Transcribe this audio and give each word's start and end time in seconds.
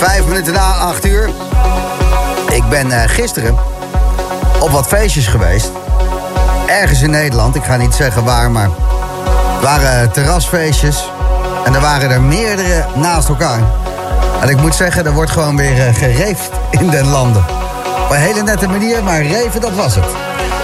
Vijf 0.00 0.26
minuten 0.26 0.52
na 0.52 0.72
acht 0.72 1.04
uur. 1.04 1.30
Ik 2.50 2.68
ben 2.68 2.90
eh, 2.92 3.08
gisteren 3.08 3.56
op 4.60 4.70
wat 4.70 4.86
feestjes 4.86 5.26
geweest. 5.26 5.70
Ergens 6.66 7.02
in 7.02 7.10
Nederland. 7.10 7.54
Ik 7.54 7.64
ga 7.64 7.76
niet 7.76 7.94
zeggen 7.94 8.24
waar, 8.24 8.50
maar 8.50 8.68
het 9.54 9.62
waren 9.62 10.12
terrasfeestjes. 10.12 11.10
En 11.64 11.74
er 11.74 11.80
waren 11.80 12.10
er 12.10 12.20
meerdere 12.20 12.84
naast 12.94 13.28
elkaar. 13.28 13.60
En 14.40 14.48
ik 14.48 14.60
moet 14.60 14.74
zeggen, 14.74 15.06
er 15.06 15.12
wordt 15.12 15.30
gewoon 15.30 15.56
weer 15.56 15.86
eh, 15.86 15.94
gereefd 15.94 16.50
in 16.70 16.90
den 16.90 17.08
landen. 17.08 17.44
Op 18.04 18.10
een 18.10 18.16
hele 18.16 18.42
nette 18.42 18.68
manier, 18.68 19.04
maar 19.04 19.22
reven, 19.22 19.60
dat 19.60 19.74
was 19.74 19.94
het. 19.94 20.06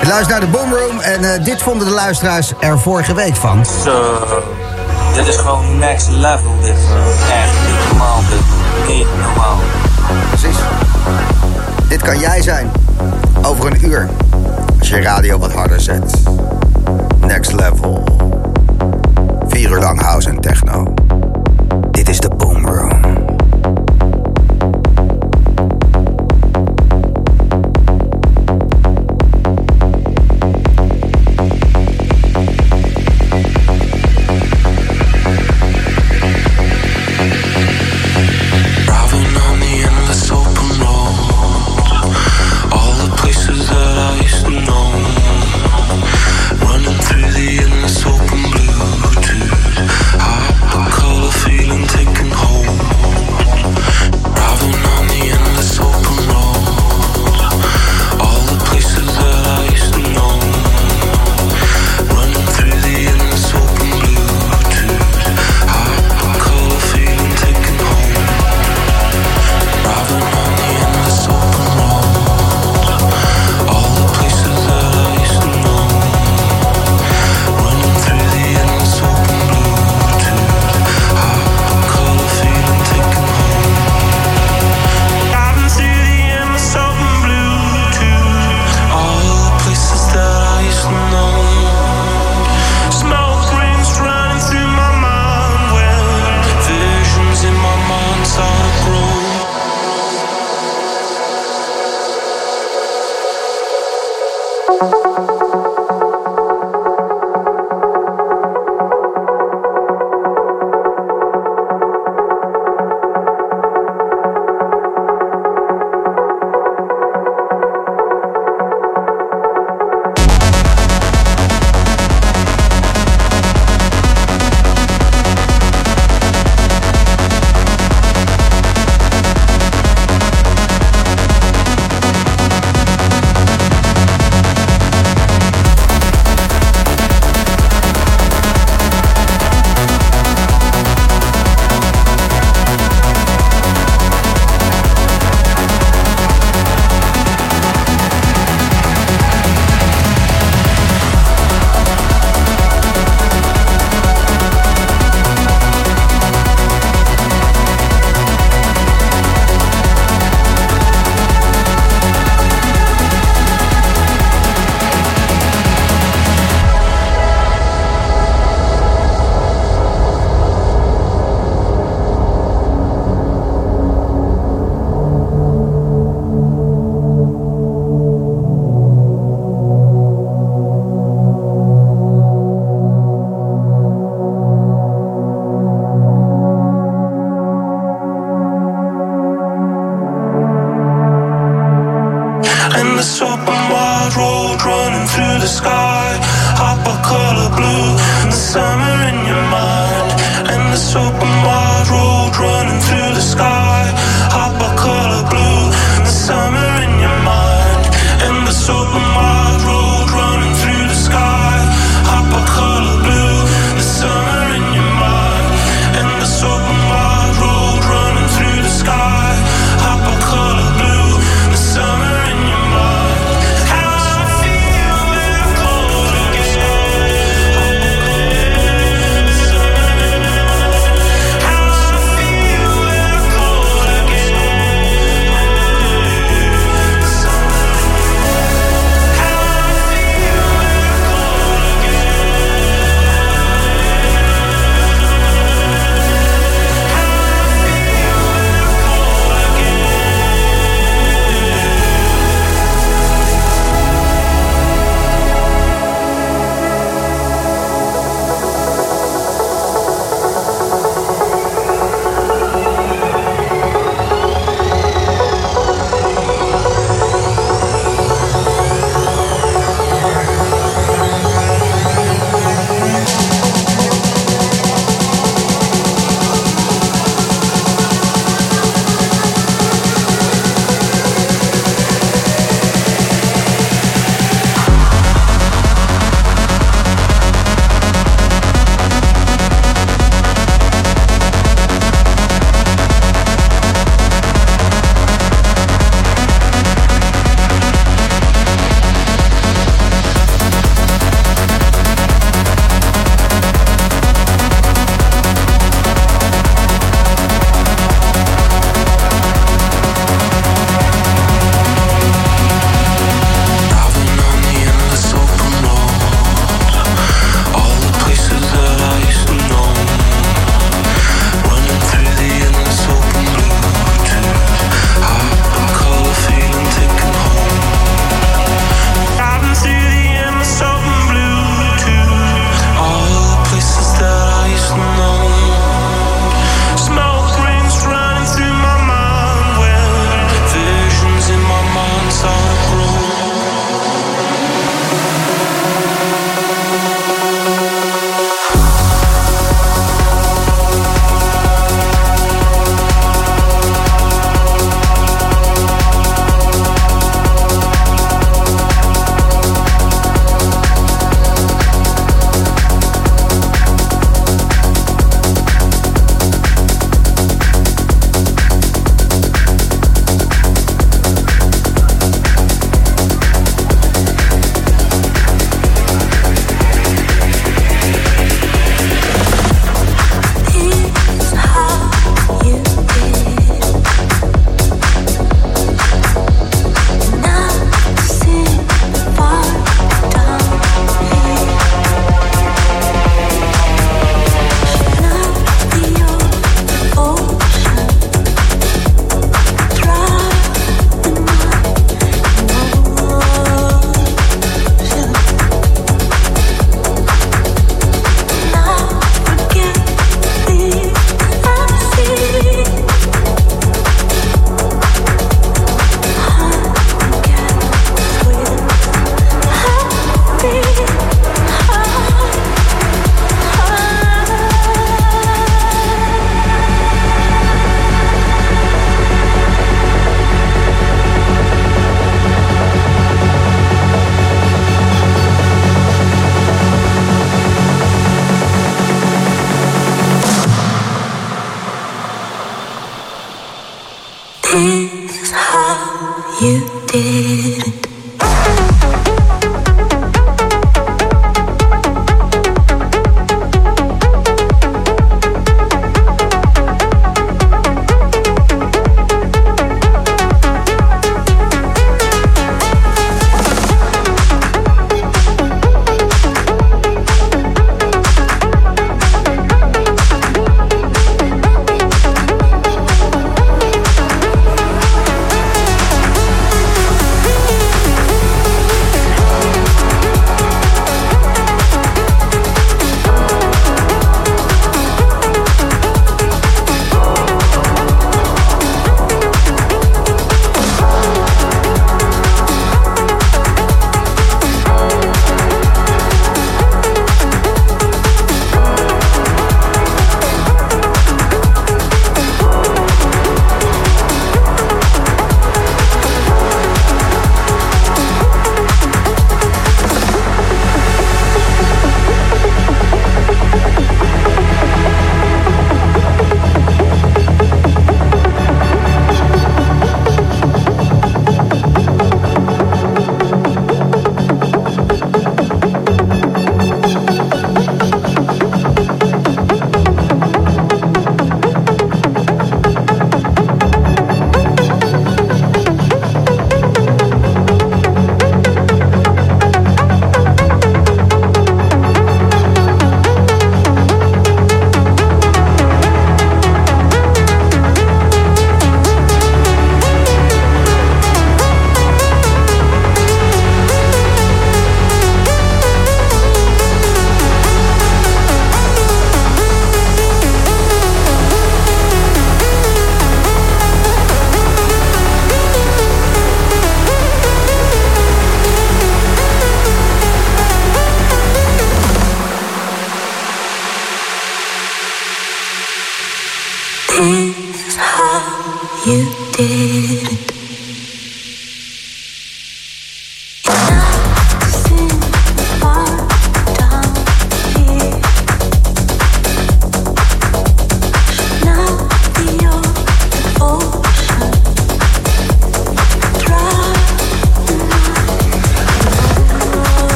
Je 0.00 0.06
luistert 0.06 0.28
naar 0.28 0.40
de 0.40 0.46
Boomroom 0.46 1.00
en 1.00 1.34
eh, 1.34 1.44
dit 1.44 1.62
vonden 1.62 1.86
de 1.86 1.94
luisteraars 1.94 2.52
er 2.60 2.78
vorige 2.78 3.14
week 3.14 3.36
van. 3.36 3.66
Zo, 3.84 4.26
dit 5.14 5.26
is 5.26 5.36
gewoon 5.36 5.78
next 5.78 6.08
level. 6.08 6.54
Dit 6.60 6.76
echt 7.32 7.52
niet 7.66 7.88
normaal. 7.88 8.20
Dit. 8.28 8.59
Precies. 10.28 10.56
Dit 11.88 12.02
kan 12.02 12.18
jij 12.18 12.42
zijn. 12.42 12.70
Over 13.42 13.66
een 13.66 13.84
uur. 13.84 14.08
Als 14.78 14.88
je 14.88 15.00
radio 15.00 15.38
wat 15.38 15.52
harder 15.52 15.80
zet. 15.80 16.22
Next 17.26 17.52
level. 17.52 18.04
Vier 19.48 19.70
uur 19.70 19.80
lang 19.80 20.00
house 20.00 20.28
en 20.28 20.40
techno. 20.40 20.94
Dit 21.90 22.08
is 22.08 22.20
de 22.20 22.28
Boom 22.36 22.66
Room. 22.66 22.99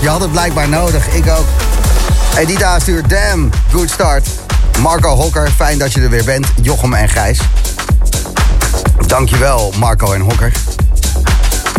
Je 0.00 0.08
had 0.08 0.20
het 0.20 0.30
blijkbaar 0.30 0.68
nodig. 0.68 1.08
Ik 1.08 1.28
ook. 1.28 1.46
Edita 2.36 2.78
stuurt 2.78 3.10
damn, 3.10 3.50
good 3.72 3.90
start. 3.90 4.28
Marco 4.78 5.14
Hokker, 5.14 5.50
fijn 5.50 5.78
dat 5.78 5.92
je 5.92 6.00
er 6.00 6.10
weer 6.10 6.24
bent. 6.24 6.46
Jochem 6.62 6.94
en 6.94 7.08
Gijs. 7.08 7.38
Dankjewel, 9.06 9.72
Marco 9.78 10.12
en 10.12 10.20
Hokker. 10.20 10.52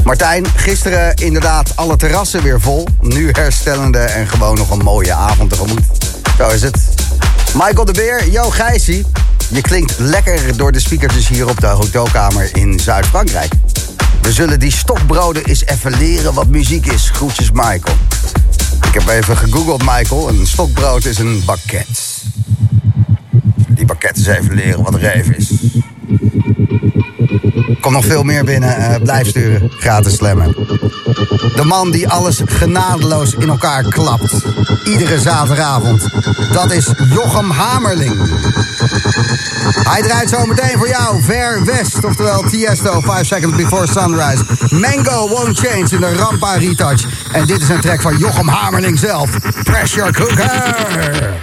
Martijn, 0.04 0.46
gisteren 0.56 1.16
inderdaad 1.16 1.76
alle 1.76 1.96
terrassen 1.96 2.44
weer 2.44 2.62
vol. 2.62 2.88
Nu 3.00 3.30
herstellende 3.32 4.00
en 4.00 4.28
gewoon 4.28 4.58
nog 4.58 4.70
een 4.70 4.84
mooie 4.84 5.14
avond 5.14 5.50
tegemoet. 5.50 5.84
Zo 6.38 6.50
is 6.50 6.62
het. 6.62 6.78
Michael 7.54 7.86
de 7.86 7.94
Beer, 7.94 8.30
yo 8.30 8.50
Gijsie. 8.50 9.06
Je 9.48 9.62
klinkt 9.62 10.00
lekker 10.00 10.58
door 10.58 10.72
de 10.72 10.80
speakertjes 10.80 11.28
hier 11.28 11.50
op 11.50 11.60
de 11.60 11.68
hotelkamer 11.68 12.50
in 12.54 12.80
Zuid-Frankrijk. 12.80 13.52
We 14.22 14.32
zullen 14.32 14.60
die 14.60 14.72
stokbroden 14.72 15.44
eens 15.44 15.66
even 15.66 15.98
leren 15.98 16.34
wat 16.34 16.48
muziek 16.48 16.86
is. 16.86 17.10
Groetjes 17.10 17.52
Michael. 17.52 17.96
Ik 18.92 19.00
heb 19.00 19.10
even 19.10 19.38
gegoogeld, 19.38 19.82
Michael. 19.86 20.30
Een 20.30 20.48
stokbrood 20.48 21.06
is 21.06 21.18
een 21.18 21.42
bakket. 21.46 22.24
Die 23.68 23.86
bakket 23.86 24.18
eens 24.18 24.28
even 24.28 24.56
leren 24.56 24.84
wat 24.84 24.96
reef 24.96 25.30
is. 25.30 25.52
Kom 27.80 27.94
nog 27.94 28.06
veel 28.06 28.24
meer 28.24 28.44
binnen. 28.44 28.78
eh, 28.78 29.02
blijf 29.04 29.28
sturen. 29.28 29.72
Gratis 29.80 30.16
slammen. 30.16 30.56
De 31.56 31.64
man 31.64 31.92
die 31.92 32.10
alles 32.10 32.42
genadeloos 32.46 33.34
in 33.34 33.50
elkaar 33.50 33.84
klapt. 33.84 34.34
Iedere 34.84 35.20
zaterdagavond. 35.20 36.10
Dat 36.52 36.72
is 36.72 36.90
Jochem 37.14 37.50
Hamerling. 37.52 38.14
Hij 39.90 40.02
draait 40.02 40.30
zo 40.30 40.46
meteen 40.46 40.78
voor 40.78 40.88
jou. 40.88 41.22
Ver 41.24 41.66
West, 41.66 42.06
oftewel 42.06 42.44
Tiesto, 42.50 43.02
5 43.02 43.26
seconds 43.28 43.56
before 43.56 43.88
sunrise. 43.88 44.44
Mango 44.70 45.28
won't 45.28 45.60
change 45.60 45.86
in 45.90 46.00
de 46.00 46.14
Rampa 46.16 46.54
retouch. 46.54 47.02
En 47.32 47.46
dit 47.46 47.62
is 47.62 47.70
een 47.70 47.82
track 47.82 48.02
van 48.02 48.18
Jochem 48.18 48.48
Hamerling 48.48 49.00
zelf. 49.00 49.30
Pressure 49.64 50.12
Cooker. 50.12 51.41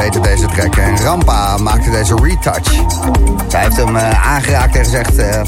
Heette 0.00 0.20
deze 0.20 0.46
track. 0.46 0.76
En 0.76 0.98
Rampa 0.98 1.56
maakte 1.56 1.90
deze 1.90 2.14
retouch. 2.22 2.72
Zij 3.48 3.62
heeft 3.62 3.76
hem 3.76 3.96
eh, 3.96 4.32
aangeraakt 4.32 4.76
en 4.76 4.84
gezegd... 4.84 5.16
eh, 5.16 5.42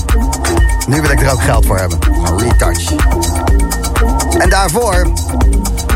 nu 0.86 1.00
wil 1.00 1.10
ik 1.10 1.20
er 1.20 1.32
ook 1.32 1.42
geld 1.42 1.66
voor 1.66 1.78
hebben. 1.78 1.98
Een 2.24 2.38
retouch. 2.38 2.92
En 4.38 4.48
daarvoor... 4.48 5.12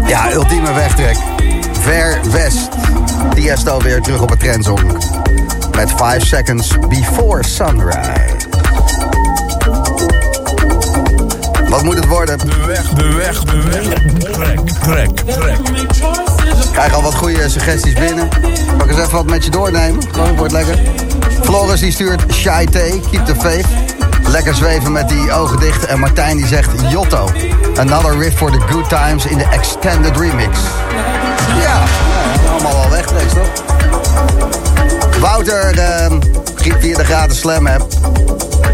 Ja, 0.06 0.32
ultieme 0.32 0.72
wegtrek. 0.72 1.16
Ver 1.80 2.20
West. 2.30 2.68
Tiesto 3.34 3.80
weer 3.80 4.02
terug 4.02 4.22
op 4.22 4.30
het 4.30 4.40
trendzonk. 4.40 4.92
Met 5.76 5.92
5 5.96 6.26
seconds 6.26 6.78
before 6.88 7.44
sunrise. 7.44 8.36
Wat 11.68 11.82
moet 11.82 11.94
het 11.94 12.06
worden? 12.06 12.38
De 12.38 12.64
weg, 12.66 12.88
de 12.88 13.12
weg, 13.12 13.44
de 13.44 13.62
weg. 13.62 13.82
Trek, 14.32 14.68
trek, 14.68 15.16
trek. 15.16 16.25
Krijg 16.76 16.94
al 16.94 17.02
wat 17.02 17.14
goede 17.14 17.48
suggesties 17.48 17.94
binnen. 17.94 18.28
Zal 18.66 18.84
ik 18.84 18.90
eens 18.90 18.98
even 18.98 19.12
wat 19.12 19.26
met 19.26 19.44
je 19.44 19.50
doornemen? 19.50 20.02
Gewoon, 20.12 20.36
wordt 20.36 20.52
lekker. 20.52 20.78
Floris 21.42 21.80
die 21.80 21.92
stuurt 21.92 22.22
Shy 22.32 22.64
T, 22.64 22.78
Keep 23.10 23.24
the 23.26 23.34
Faith. 23.38 23.66
Lekker 24.28 24.54
zweven 24.54 24.92
met 24.92 25.08
die 25.08 25.32
ogen 25.32 25.60
dicht. 25.60 25.86
En 25.86 25.98
Martijn 25.98 26.36
die 26.36 26.46
zegt 26.46 26.70
Jotto. 26.90 27.28
Another 27.76 28.18
riff 28.18 28.36
for 28.36 28.50
the 28.50 28.60
good 28.70 28.88
times 28.88 29.26
in 29.26 29.38
the 29.38 29.44
extended 29.44 30.16
remix. 30.16 30.58
Ja, 31.62 31.82
nou, 32.34 32.52
allemaal 32.52 32.80
wel 32.80 32.90
weg 32.90 33.06
geweest, 33.06 33.34
toch? 33.34 33.48
Wouter, 35.20 35.78
ehm, 35.78 36.20
via 36.56 36.96
de 36.96 37.04
gratis 37.04 37.38
slam 37.38 37.66
app. 37.66 37.86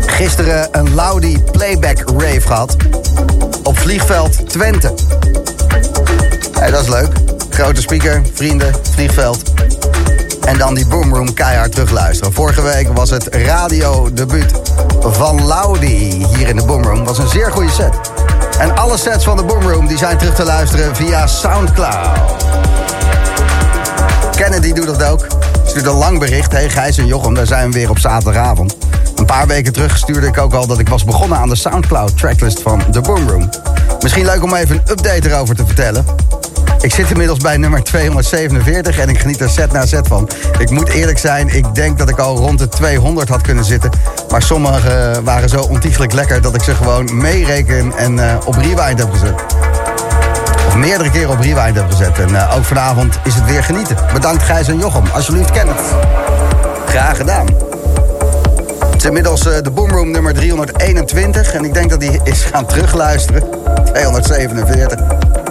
Gisteren 0.06 0.68
een 0.72 0.94
Laudi 0.94 1.42
playback 1.52 1.98
rave 2.16 2.40
gehad. 2.40 2.76
Op 3.62 3.78
vliegveld 3.78 4.48
Twente. 4.48 4.94
Hey, 6.58 6.70
dat 6.70 6.82
is 6.82 6.88
leuk. 6.88 7.31
Grote 7.52 7.80
speaker, 7.80 8.22
vrienden, 8.34 8.74
vliegveld. 8.94 9.42
En 10.44 10.58
dan 10.58 10.74
die 10.74 10.86
boomroom 10.86 11.34
keihard 11.34 11.72
terugluisteren. 11.72 12.32
Vorige 12.32 12.62
week 12.62 12.88
was 12.96 13.10
het 13.10 13.28
radiodebuut 13.34 14.52
van 15.00 15.46
Laudi 15.46 16.26
hier 16.26 16.48
in 16.48 16.56
de 16.56 16.64
boomroom. 16.64 17.04
Was 17.04 17.18
een 17.18 17.28
zeer 17.28 17.52
goede 17.52 17.70
set. 17.70 17.94
En 18.58 18.76
alle 18.76 18.96
sets 18.96 19.24
van 19.24 19.36
de 19.36 19.44
boomroom 19.44 19.86
die 19.86 19.98
zijn 19.98 20.18
terug 20.18 20.34
te 20.34 20.44
luisteren 20.44 20.96
via 20.96 21.26
Soundcloud. 21.26 22.46
Kennedy 24.36 24.72
doet 24.72 24.86
dat 24.86 25.04
ook. 25.04 25.26
Stuurt 25.66 25.86
een 25.86 25.92
lang 25.92 26.18
bericht. 26.18 26.52
Hey 26.52 26.68
Gijs 26.68 26.98
en 26.98 27.06
Jochem, 27.06 27.34
daar 27.34 27.46
zijn 27.46 27.72
we 27.72 27.78
weer 27.78 27.90
op 27.90 27.98
zaterdagavond. 27.98 28.76
Een 29.16 29.26
paar 29.26 29.46
weken 29.46 29.72
terug 29.72 29.96
stuurde 29.96 30.26
ik 30.26 30.38
ook 30.38 30.54
al 30.54 30.66
dat 30.66 30.78
ik 30.78 30.88
was 30.88 31.04
begonnen 31.04 31.38
aan 31.38 31.48
de 31.48 31.56
Soundcloud 31.56 32.18
tracklist 32.18 32.60
van 32.62 32.82
The 32.90 33.00
Boomroom. 33.00 33.50
Misschien 34.00 34.24
leuk 34.24 34.42
om 34.42 34.54
even 34.54 34.76
een 34.76 34.90
update 34.90 35.30
erover 35.30 35.56
te 35.56 35.66
vertellen. 35.66 36.04
Ik 36.82 36.92
zit 36.92 37.10
inmiddels 37.10 37.38
bij 37.38 37.56
nummer 37.56 37.82
247 37.82 38.98
en 38.98 39.08
ik 39.08 39.18
geniet 39.18 39.40
er 39.40 39.50
set 39.50 39.72
na 39.72 39.86
set 39.86 40.06
van. 40.06 40.28
Ik 40.58 40.70
moet 40.70 40.88
eerlijk 40.88 41.18
zijn, 41.18 41.48
ik 41.48 41.74
denk 41.74 41.98
dat 41.98 42.08
ik 42.08 42.18
al 42.18 42.36
rond 42.36 42.58
de 42.58 42.68
200 42.68 43.28
had 43.28 43.40
kunnen 43.40 43.64
zitten. 43.64 43.90
Maar 44.30 44.42
sommige 44.42 45.20
waren 45.24 45.48
zo 45.48 45.60
ontiegelijk 45.60 46.12
lekker 46.12 46.40
dat 46.40 46.54
ik 46.54 46.62
ze 46.62 46.74
gewoon 46.74 47.16
meereken 47.16 47.92
en 47.96 48.18
eh, 48.18 48.36
op 48.44 48.54
rewind 48.54 48.98
heb 48.98 49.10
gezet. 49.12 49.34
Of 50.66 50.76
meerdere 50.76 51.10
keren 51.10 51.30
op 51.30 51.40
rewind 51.40 51.76
heb 51.76 51.90
gezet. 51.90 52.18
En 52.18 52.34
eh, 52.34 52.56
ook 52.56 52.64
vanavond 52.64 53.18
is 53.24 53.34
het 53.34 53.44
weer 53.44 53.62
genieten. 53.64 53.96
Bedankt 54.12 54.42
Gijs 54.42 54.68
en 54.68 54.78
Jochem. 54.78 55.04
Alsjeblieft 55.12 55.50
Kenneth. 55.50 55.82
Graag 56.86 57.16
gedaan. 57.16 57.46
Het 58.90 58.96
is 58.96 59.04
inmiddels 59.04 59.46
eh, 59.46 59.62
de 59.62 59.70
Boomroom 59.70 60.10
nummer 60.10 60.34
321. 60.34 61.52
En 61.52 61.64
ik 61.64 61.74
denk 61.74 61.90
dat 61.90 62.00
die 62.00 62.20
is 62.24 62.42
gaan 62.42 62.66
terugluisteren. 62.66 63.42
247. 63.92 65.41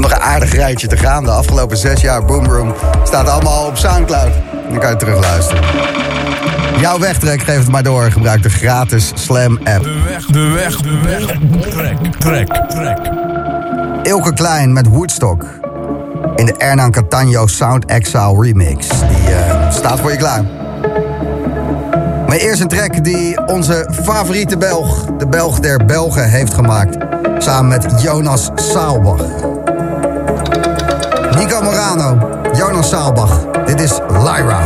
Nog 0.00 0.10
een 0.10 0.20
aardig 0.20 0.54
rijtje 0.54 0.86
te 0.86 0.96
gaan. 0.96 1.24
De 1.24 1.30
afgelopen 1.30 1.76
zes 1.76 2.00
jaar 2.00 2.24
Boomroom 2.24 2.74
staat 3.04 3.28
allemaal 3.28 3.66
op 3.66 3.76
Soundcloud. 3.76 4.32
Dan 4.68 4.78
kan 4.78 4.90
je 4.90 4.96
terugluisteren. 4.96 5.62
Jouw 6.80 6.98
wegtrek, 6.98 7.42
geef 7.42 7.58
het 7.58 7.68
maar 7.68 7.82
door. 7.82 8.10
Gebruik 8.10 8.42
de 8.42 8.50
gratis 8.50 9.12
Slam 9.14 9.58
app. 9.64 9.82
De 9.82 10.02
weg, 10.08 10.26
de 10.26 10.50
weg, 10.54 10.76
de 10.76 11.00
weg. 11.04 11.26
Trek, 11.68 11.96
trek, 12.18 12.64
trek. 12.68 12.98
Ilke 14.02 14.32
Klein 14.32 14.72
met 14.72 14.86
Woodstock. 14.86 15.44
In 16.36 16.46
de 16.46 16.54
Hernan 16.58 16.90
Catano 16.90 17.46
Sound 17.46 17.84
Exile 17.84 18.42
remix. 18.42 18.88
Die 18.88 19.34
eh, 19.34 19.70
staat 19.70 20.00
voor 20.00 20.10
je 20.10 20.16
klaar. 20.16 20.42
Maar 22.26 22.36
eerst 22.36 22.60
een 22.60 22.68
track 22.68 23.04
die 23.04 23.46
onze 23.46 23.88
favoriete 24.02 24.56
Belg, 24.56 25.06
de 25.18 25.26
Belg 25.28 25.60
der 25.60 25.84
Belgen, 25.84 26.30
heeft 26.30 26.54
gemaakt. 26.54 26.96
Samen 27.38 27.68
met 27.68 28.02
Jonas 28.02 28.50
Saalbach. 28.54 29.57
Nico 31.38 31.62
Morano, 31.62 32.16
Jonas 32.52 32.88
Saalbach. 32.88 33.30
Dit 33.66 33.80
is 33.80 34.00
Lyra. 34.08 34.58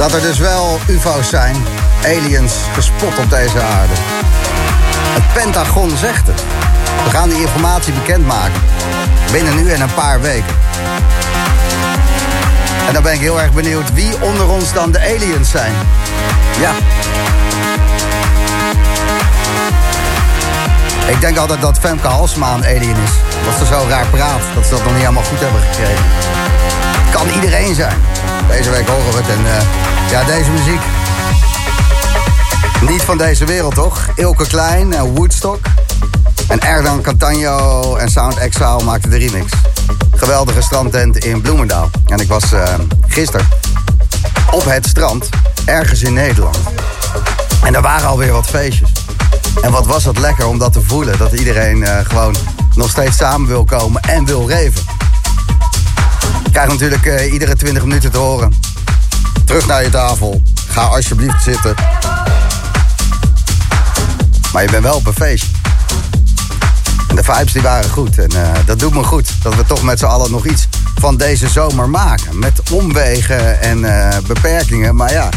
Dat 0.00 0.12
er 0.12 0.20
dus 0.20 0.38
wel 0.38 0.78
UFO's 0.86 1.28
zijn. 1.28 1.56
Aliens 2.04 2.54
gespot 2.74 3.18
op 3.18 3.30
deze 3.30 3.60
aarde. 3.60 3.92
Het 5.12 5.32
Pentagon 5.32 5.96
zegt 5.96 6.26
het. 6.26 6.42
We 7.04 7.10
gaan 7.10 7.28
die 7.28 7.40
informatie 7.40 7.92
bekendmaken. 7.92 8.60
Binnen 9.32 9.56
nu 9.56 9.70
en 9.72 9.80
een 9.80 9.94
paar 9.94 10.20
weken. 10.20 10.54
En 12.86 12.92
dan 12.92 13.02
ben 13.02 13.12
ik 13.12 13.20
heel 13.20 13.40
erg 13.40 13.52
benieuwd 13.52 13.92
wie 13.92 14.20
onder 14.20 14.48
ons 14.48 14.72
dan 14.72 14.90
de 14.90 15.00
aliens 15.00 15.50
zijn. 15.50 15.72
Ja. 16.60 16.70
Ik 21.06 21.20
denk 21.20 21.36
altijd 21.36 21.60
dat 21.60 21.78
Femke 21.78 22.08
Halsma 22.08 22.54
een 22.54 22.64
alien 22.64 22.96
is. 23.04 23.12
Dat 23.44 23.58
ze 23.58 23.74
zo 23.74 23.86
raar 23.88 24.06
praat, 24.06 24.40
dat 24.54 24.64
ze 24.64 24.70
dat 24.70 24.84
nog 24.84 24.92
niet 24.92 25.02
helemaal 25.02 25.22
goed 25.22 25.40
hebben 25.40 25.60
gekregen. 25.60 26.04
Kan 27.10 27.28
iedereen 27.28 27.74
zijn. 27.74 27.96
Deze 28.50 28.70
week 28.70 28.88
horen 28.88 29.12
we 29.12 29.16
het 29.16 29.28
en 29.28 29.46
eh, 29.46 30.10
ja, 30.10 30.24
deze 30.24 30.50
muziek. 30.50 30.80
Niet 32.90 33.02
van 33.02 33.18
deze 33.18 33.44
wereld, 33.44 33.74
toch? 33.74 34.08
Ilke 34.14 34.46
Klein 34.46 34.92
en 34.92 35.14
Woodstock. 35.14 35.58
En 36.48 36.60
Erdan 36.60 37.02
Cantagno 37.02 37.96
en 37.96 38.10
Sound 38.10 38.36
Exile 38.36 38.82
maakten 38.84 39.10
de 39.10 39.16
remix. 39.16 39.52
Geweldige 40.14 40.62
strandtent 40.62 41.24
in 41.24 41.40
Bloemendaal. 41.40 41.90
En 42.06 42.18
ik 42.18 42.28
was 42.28 42.52
uh, 42.52 42.62
gisteren 43.06 43.48
op 44.50 44.64
het 44.64 44.86
strand, 44.86 45.28
ergens 45.64 46.02
in 46.02 46.12
Nederland. 46.12 46.58
En 47.64 47.74
er 47.74 47.82
waren 47.82 48.08
alweer 48.08 48.32
wat 48.32 48.46
feestjes. 48.46 48.92
En 49.62 49.70
wat 49.70 49.86
was 49.86 50.04
het 50.04 50.18
lekker 50.18 50.46
om 50.46 50.58
dat 50.58 50.72
te 50.72 50.82
voelen. 50.82 51.18
Dat 51.18 51.32
iedereen 51.32 51.76
uh, 51.76 51.98
gewoon 52.02 52.34
nog 52.74 52.90
steeds 52.90 53.16
samen 53.16 53.48
wil 53.48 53.64
komen 53.64 54.02
en 54.02 54.24
wil 54.24 54.48
reven. 54.48 54.89
Ik 56.60 56.66
krijg 56.66 56.80
natuurlijk 56.80 57.22
uh, 57.22 57.32
iedere 57.32 57.56
20 57.56 57.82
minuten 57.82 58.10
te 58.10 58.18
horen. 58.18 58.52
Terug 59.44 59.66
naar 59.66 59.82
je 59.82 59.90
tafel. 59.90 60.42
Ga 60.68 60.82
alsjeblieft 60.82 61.42
zitten. 61.42 61.74
Maar 64.52 64.62
je 64.62 64.70
bent 64.70 64.82
wel 64.82 64.94
op 64.94 65.06
een 65.06 65.12
feestje. 65.12 65.48
En 67.08 67.16
de 67.16 67.22
vibes 67.22 67.52
die 67.52 67.62
waren 67.62 67.90
goed. 67.90 68.18
En 68.18 68.30
uh, 68.34 68.48
dat 68.66 68.78
doet 68.78 68.94
me 68.94 69.02
goed. 69.02 69.32
Dat 69.42 69.54
we 69.54 69.64
toch 69.64 69.82
met 69.82 69.98
z'n 69.98 70.04
allen 70.04 70.30
nog 70.30 70.46
iets 70.46 70.68
van 70.94 71.16
deze 71.16 71.48
zomer 71.48 71.88
maken. 71.88 72.38
Met 72.38 72.70
omwegen 72.70 73.60
en 73.60 73.78
uh, 73.78 74.08
beperkingen. 74.26 74.96
Maar 74.96 75.12
ja, 75.12 75.28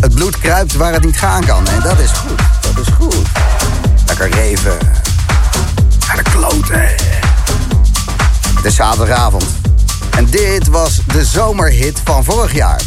het 0.00 0.14
bloed 0.14 0.38
kruipt 0.38 0.74
waar 0.74 0.92
het 0.92 1.04
niet 1.04 1.18
gaan 1.18 1.44
kan. 1.44 1.68
En 1.68 1.80
dat 1.80 1.98
is 1.98 2.10
goed. 2.10 2.42
Dat 2.60 2.86
is 2.86 2.92
goed. 2.98 3.26
Lekker 4.06 4.30
reven. 4.30 4.78
Naar 6.06 6.16
de 6.16 6.30
kloten. 6.30 6.80
Het 8.54 8.64
is 8.64 8.74
zaterdagavond. 8.74 9.55
En 10.16 10.26
dit 10.26 10.68
was 10.68 11.00
de 11.06 11.24
zomerhit 11.24 12.00
van 12.04 12.24
vorig 12.24 12.54
jaar. 12.54 12.80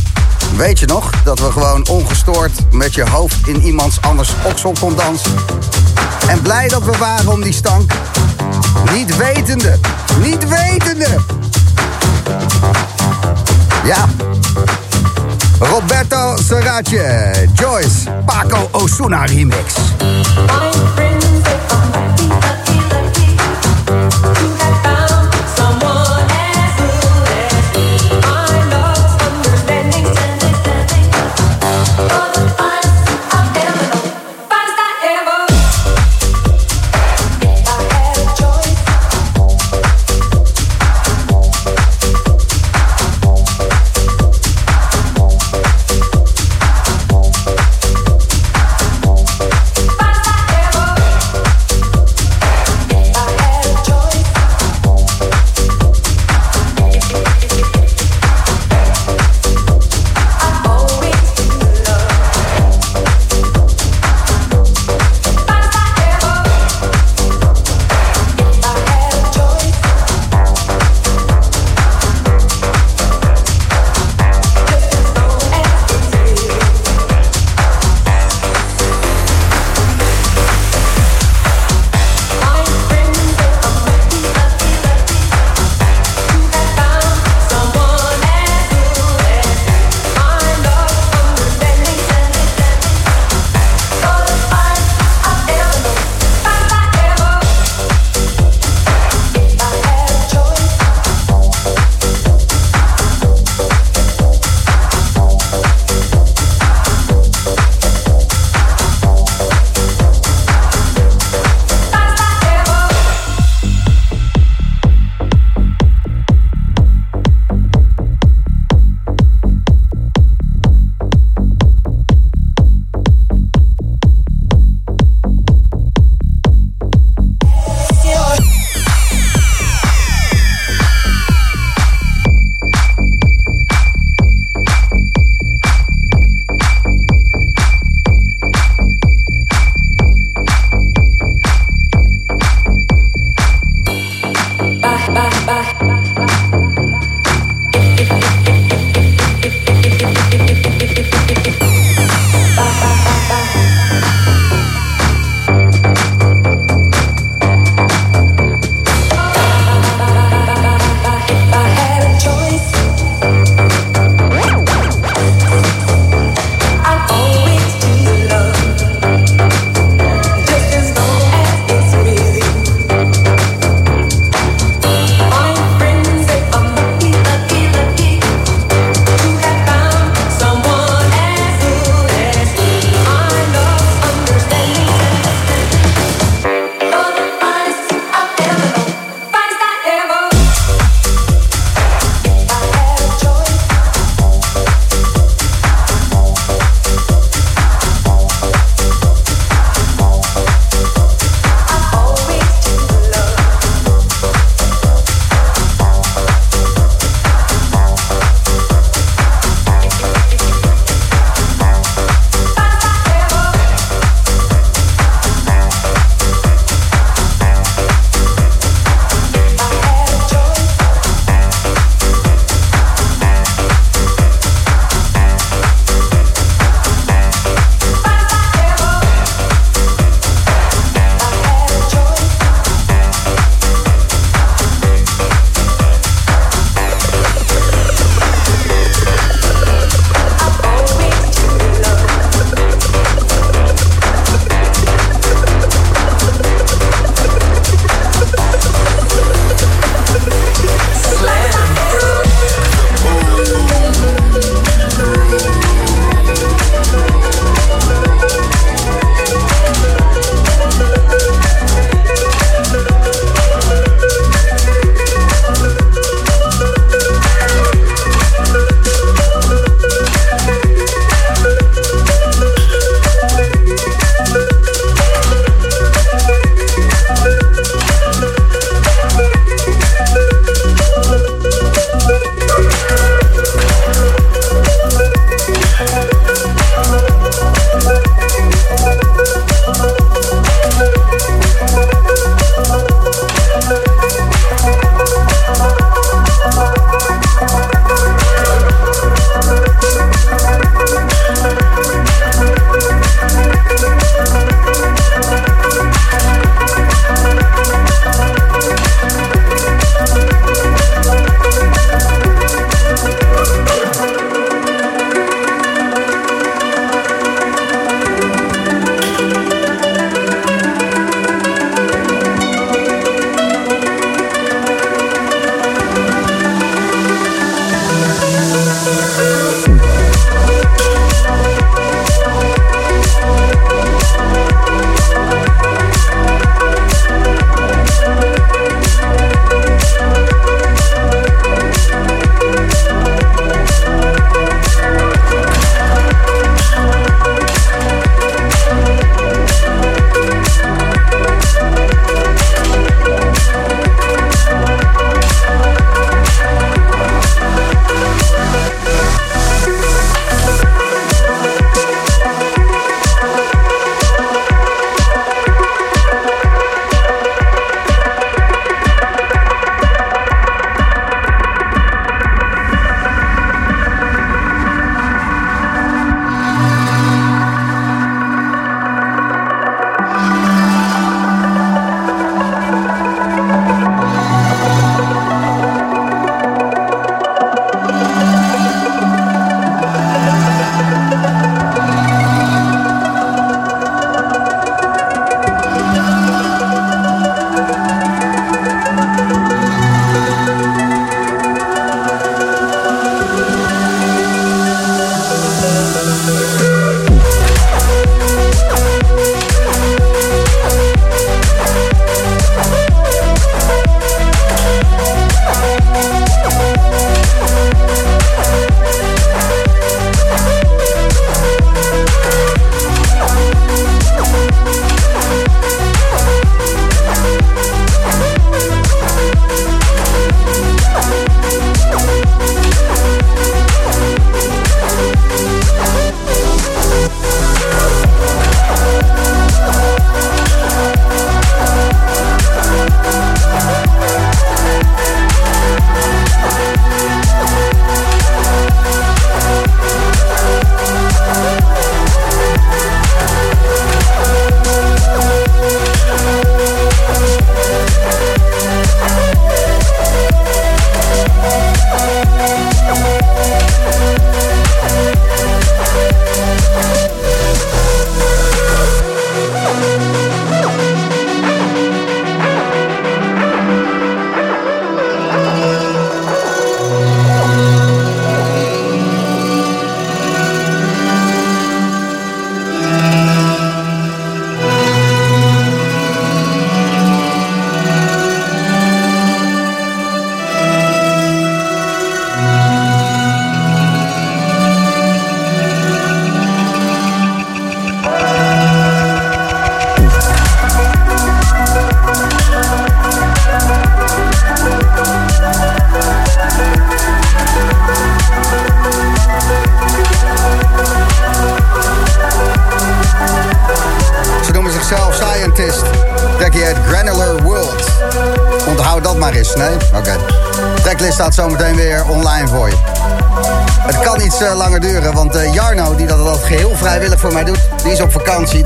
Weet 0.56 0.80
je 0.80 0.86
nog 0.86 1.10
dat 1.24 1.40
we 1.40 1.52
gewoon 1.52 1.88
ongestoord 1.88 2.52
met 2.72 2.94
je 2.94 3.10
hoofd 3.10 3.48
in 3.48 3.62
iemands 3.62 4.02
anders 4.02 4.34
oksel 4.44 4.74
kon 4.80 4.96
dansen? 4.96 5.32
En 6.28 6.42
blij 6.42 6.68
dat 6.68 6.84
we 6.84 6.98
waren 6.98 7.32
om 7.32 7.42
die 7.42 7.54
stank. 7.54 7.92
Niet 8.94 9.18
wetende. 9.18 9.80
Niet 10.22 10.48
wetende. 10.48 11.08
Ja. 13.84 14.06
Roberto 15.60 16.38
Serratje. 16.48 17.32
Joyce. 17.54 18.12
Paco 18.26 18.70
Osuna 18.72 19.26
remix. 19.26 19.74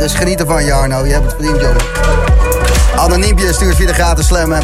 Dus 0.04 0.14
geniet 0.14 0.40
ervan 0.40 0.66
Jarno. 0.66 1.06
Je 1.06 1.12
hebt 1.12 1.26
het 1.26 1.34
verdiend, 1.34 1.62
jongen. 1.62 1.82
Anoniempje 2.96 3.54
stuurt 3.54 3.76
via 3.76 3.88
de 3.88 3.94
gratis 3.94 4.26
slammen. 4.26 4.64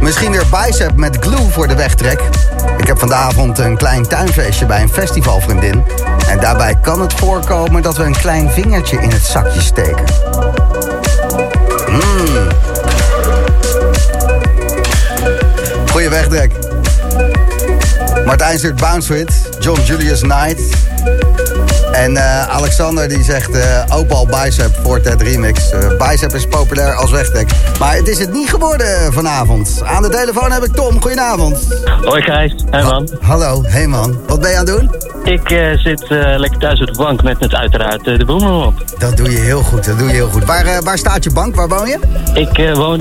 Misschien 0.00 0.30
weer 0.30 0.44
bicep 0.50 0.96
met 0.96 1.16
glue 1.20 1.50
voor 1.50 1.68
de 1.68 1.74
wegtrek. 1.74 2.20
Ik 2.76 2.86
heb 2.86 2.98
vanavond 2.98 3.58
een 3.58 3.76
klein 3.76 4.06
tuinfeestje 4.06 4.66
bij 4.66 4.82
een 4.82 4.88
festivalvriendin. 4.88 5.84
En 6.28 6.40
daarbij 6.40 6.74
kan 6.82 7.00
het 7.00 7.12
voorkomen 7.12 7.82
dat 7.82 7.96
we 7.96 8.04
een 8.04 8.16
klein 8.16 8.50
vingertje 8.50 9.00
in 9.00 9.10
het 9.10 9.22
zakje 9.22 9.60
steken. 9.60 10.04
Mmm. 11.88 12.48
Goeie 15.90 16.08
wegtrek. 16.08 16.52
Martijn 18.24 18.58
stuurt 18.58 18.80
Bounce 18.80 19.12
With, 19.12 19.32
John 19.58 19.80
Julius 19.80 20.20
Knight. 20.20 20.62
En 21.98 22.16
eh, 22.16 22.48
Alexander 22.48 23.08
die 23.08 23.22
zegt 23.22 23.50
eh 23.50 23.96
Opal 23.96 24.26
Bicep 24.26 24.74
Fortet 24.82 25.22
Remix. 25.22 25.70
Eh, 25.70 26.08
bicep 26.08 26.34
is 26.34 26.46
populair 26.46 26.94
als 26.94 27.10
wegtrek. 27.10 27.50
Maar 27.78 27.94
het 27.94 28.08
is 28.08 28.18
het 28.18 28.32
niet 28.32 28.50
geworden 28.50 29.12
vanavond. 29.12 29.82
Aan 29.84 30.02
de 30.02 30.08
telefoon 30.08 30.52
heb 30.52 30.64
ik 30.64 30.72
Tom. 30.74 31.00
Goedenavond. 31.00 31.66
Hoi 32.04 32.22
Gijs, 32.22 32.54
hey 32.70 32.82
man. 32.82 33.08
Hallo, 33.20 33.62
hey 33.66 33.86
man. 33.86 34.18
Wat 34.26 34.40
ben 34.40 34.50
je 34.50 34.56
aan 34.56 34.66
het 34.66 34.78
doen? 34.78 34.90
Ik 35.24 35.48
zit 35.76 36.04
lekker 36.36 36.58
thuis 36.58 36.80
op 36.80 36.86
de 36.86 36.96
bank 36.96 37.22
met, 37.22 37.40
met 37.40 37.54
uiteraard 37.54 38.04
de 38.04 38.24
boemer 38.24 38.66
op. 38.66 38.84
Dat 38.98 39.16
doe 39.16 39.30
je 39.30 39.38
heel 39.38 39.62
goed, 39.62 39.84
dat 39.84 39.98
doe 39.98 40.08
je 40.08 40.14
heel 40.14 40.28
goed. 40.28 40.44
Waar, 40.44 40.82
waar 40.82 40.98
staat 40.98 41.24
je 41.24 41.30
bank? 41.30 41.54
Waar 41.54 41.68
woon 41.68 41.88
je? 41.88 41.98
Ik 42.34 42.74
woon 42.74 43.00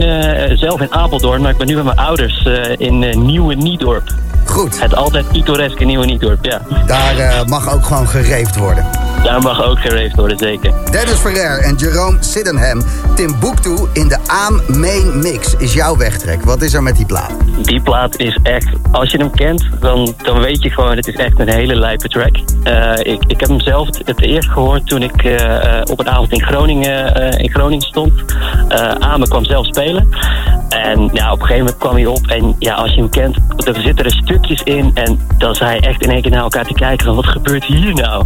zelf 0.57 0.81
in 0.81 0.93
Apeldoorn, 0.93 1.41
maar 1.41 1.51
ik 1.51 1.57
ben 1.57 1.67
nu 1.67 1.73
bij 1.73 1.83
mijn 1.83 1.97
ouders 1.97 2.47
in 2.77 3.25
Nieuwe 3.25 3.55
Niedorp. 3.55 4.13
Goed. 4.57 4.81
Het 4.81 4.95
altijd 4.95 5.27
pittoreske 5.27 5.83
Nieuwe 5.83 6.05
Niedorp, 6.05 6.45
ja. 6.45 6.61
Daar 6.85 7.17
eh, 7.17 7.45
mag 7.45 7.73
ook 7.73 7.85
gewoon 7.85 8.07
gereefd 8.07 8.55
worden. 8.55 8.85
Daar 9.23 9.41
mag 9.41 9.63
ook 9.63 9.79
gereefd 9.79 10.15
worden, 10.15 10.37
zeker. 10.37 10.73
Dennis 10.91 11.13
Ferrer 11.13 11.59
en 11.59 11.75
Jerome 11.75 12.17
Sydenham. 12.19 12.81
Timbuktu 13.15 13.75
in 13.93 14.07
de 14.07 14.17
Aam 14.27 14.61
Main 14.67 15.19
Mix 15.19 15.55
is 15.57 15.73
jouw 15.73 15.97
wegtrek. 15.97 16.43
Wat 16.43 16.61
is 16.61 16.73
er 16.73 16.83
met 16.83 16.95
die 16.95 17.05
plaat? 17.05 17.31
Die 17.61 17.81
plaat 17.81 18.19
is 18.19 18.37
echt, 18.43 18.67
als 18.91 19.11
je 19.11 19.17
hem 19.17 19.31
kent, 19.31 19.67
dan, 19.79 20.13
dan 20.23 20.39
weet 20.39 20.63
je 20.63 20.69
gewoon, 20.69 20.95
het 20.95 21.07
is 21.07 21.15
echt 21.15 21.39
een 21.39 21.49
hele 21.49 21.75
lijpe 21.75 22.07
track. 22.07 22.35
Eh, 22.63 23.13
ik, 23.13 23.23
ik 23.27 23.39
heb 23.39 23.49
hem 23.49 23.59
zelf 23.59 23.87
het 24.05 24.21
eerst 24.21 24.49
gehoord 24.49 24.87
toen 24.87 25.01
ik 25.01 25.23
eh, 25.23 25.81
op 25.91 25.99
een 25.99 26.09
avond 26.09 26.31
in 26.31 26.41
Groningen, 26.41 27.13
in 27.39 27.49
Groningen 27.49 27.85
stond. 27.85 28.13
Eh 28.67 28.89
Ame 28.99 29.27
kwam 29.27 29.45
zelf 29.45 29.65
spelen. 29.65 30.09
En 30.93 31.09
ja, 31.13 31.31
op 31.31 31.39
een 31.39 31.45
gegeven 31.45 31.65
moment 31.65 31.77
kwam 31.77 31.95
hij 31.95 32.05
op. 32.05 32.27
En 32.27 32.55
ja, 32.59 32.73
als 32.73 32.93
je 32.93 32.99
hem 32.99 33.09
kent, 33.09 33.37
er 33.65 33.81
zitten 33.81 34.05
er 34.05 34.11
stukjes 34.11 34.63
in. 34.63 34.91
En 34.93 35.19
dan 35.37 35.55
zei 35.55 35.75
je 35.75 35.87
echt 35.87 36.03
in 36.03 36.11
één 36.11 36.21
keer 36.21 36.31
naar 36.31 36.41
elkaar 36.41 36.65
te 36.65 36.73
kijken 36.73 37.05
van, 37.05 37.15
wat 37.15 37.25
gebeurt 37.25 37.63
hier 37.63 37.93
nou? 37.93 38.25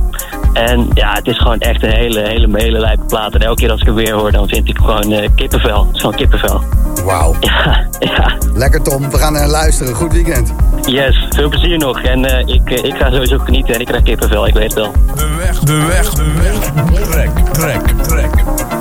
En 0.53 0.88
ja, 0.93 1.14
het 1.14 1.28
is 1.28 1.38
gewoon 1.38 1.59
echt 1.59 1.84
een 1.84 1.91
hele, 1.91 2.20
hele, 2.20 2.47
hele 2.53 2.80
lijpe 2.80 3.05
plaat. 3.05 3.34
En 3.34 3.41
elke 3.41 3.62
keer 3.62 3.72
als 3.72 3.80
ik 3.80 3.86
hem 3.86 3.95
weer 3.95 4.14
hoor, 4.14 4.32
dan 4.32 4.47
vind 4.47 4.70
ik 4.70 4.78
gewoon 4.78 5.12
eh, 5.12 5.30
kippenvel. 5.36 5.86
Het 5.86 5.95
is 5.95 6.01
gewoon 6.01 6.16
kippenvel. 6.16 6.64
Wauw. 7.05 7.36
Ja, 7.39 7.88
ja. 7.99 8.38
Lekker 8.53 8.82
Tom, 8.82 9.09
we 9.09 9.18
gaan 9.18 9.36
er 9.36 9.47
luisteren. 9.47 9.93
Goed 9.93 10.14
weekend. 10.14 10.53
Yes, 10.82 11.28
veel 11.30 11.49
plezier 11.49 11.78
nog. 11.78 12.01
En 12.01 12.26
eh, 12.26 12.55
ik, 12.55 12.72
eh, 12.72 12.84
ik 12.84 12.95
ga 12.95 13.12
sowieso 13.12 13.38
genieten 13.38 13.74
en 13.74 13.80
ik 13.80 13.88
krijg 13.88 14.03
kippenvel, 14.03 14.47
ik 14.47 14.53
weet 14.53 14.64
het 14.64 14.74
wel. 14.74 14.91
De 15.16 15.36
weg, 15.38 15.59
de 15.59 15.86
weg, 15.86 16.09
de 16.09 16.34
weg. 16.34 17.09
Trek, 17.09 17.30
trek, 17.53 17.88
trek. 18.01 18.81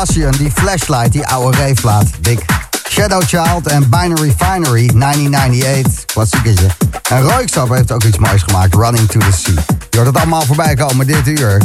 Die 0.00 0.50
Flashlight, 0.54 1.12
die 1.12 1.26
oude 1.26 1.56
reefplaat. 1.56 2.06
Dik. 2.20 2.44
Shadow 2.88 3.22
Child 3.22 3.66
en 3.66 3.88
Binary 3.90 4.34
Finery, 4.36 4.86
1998. 4.86 6.04
Klassieketje. 6.04 6.66
En 7.08 7.22
Roykstap 7.22 7.68
heeft 7.68 7.92
ook 7.92 8.04
iets 8.04 8.18
moois 8.18 8.42
gemaakt, 8.42 8.74
Running 8.74 9.08
to 9.08 9.20
the 9.20 9.32
Sea. 9.32 9.54
Je 9.90 9.96
hoort 9.96 10.06
het 10.06 10.16
allemaal 10.16 10.42
voorbij 10.42 10.74
komen 10.74 11.06
dit 11.06 11.26
uur. 11.26 11.62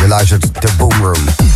Je 0.00 0.08
luistert 0.08 0.42
de 0.60 0.68
Boom 0.78 0.92
Room. 1.02 1.55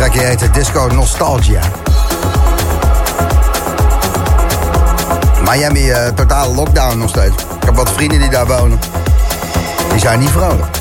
Het 0.00 0.12
trekje 0.12 0.28
heet 0.28 0.54
Disco 0.54 0.86
Nostalgia. 0.86 1.60
Miami, 5.44 5.90
eh, 5.90 6.08
totale 6.08 6.54
lockdown 6.54 6.98
nog 6.98 7.08
steeds. 7.08 7.42
Ik 7.42 7.64
heb 7.64 7.76
wat 7.76 7.90
vrienden 7.90 8.20
die 8.20 8.30
daar 8.30 8.46
wonen. 8.46 8.78
Die 9.90 10.00
zijn 10.00 10.18
niet 10.18 10.28
vrolijk. 10.28 10.76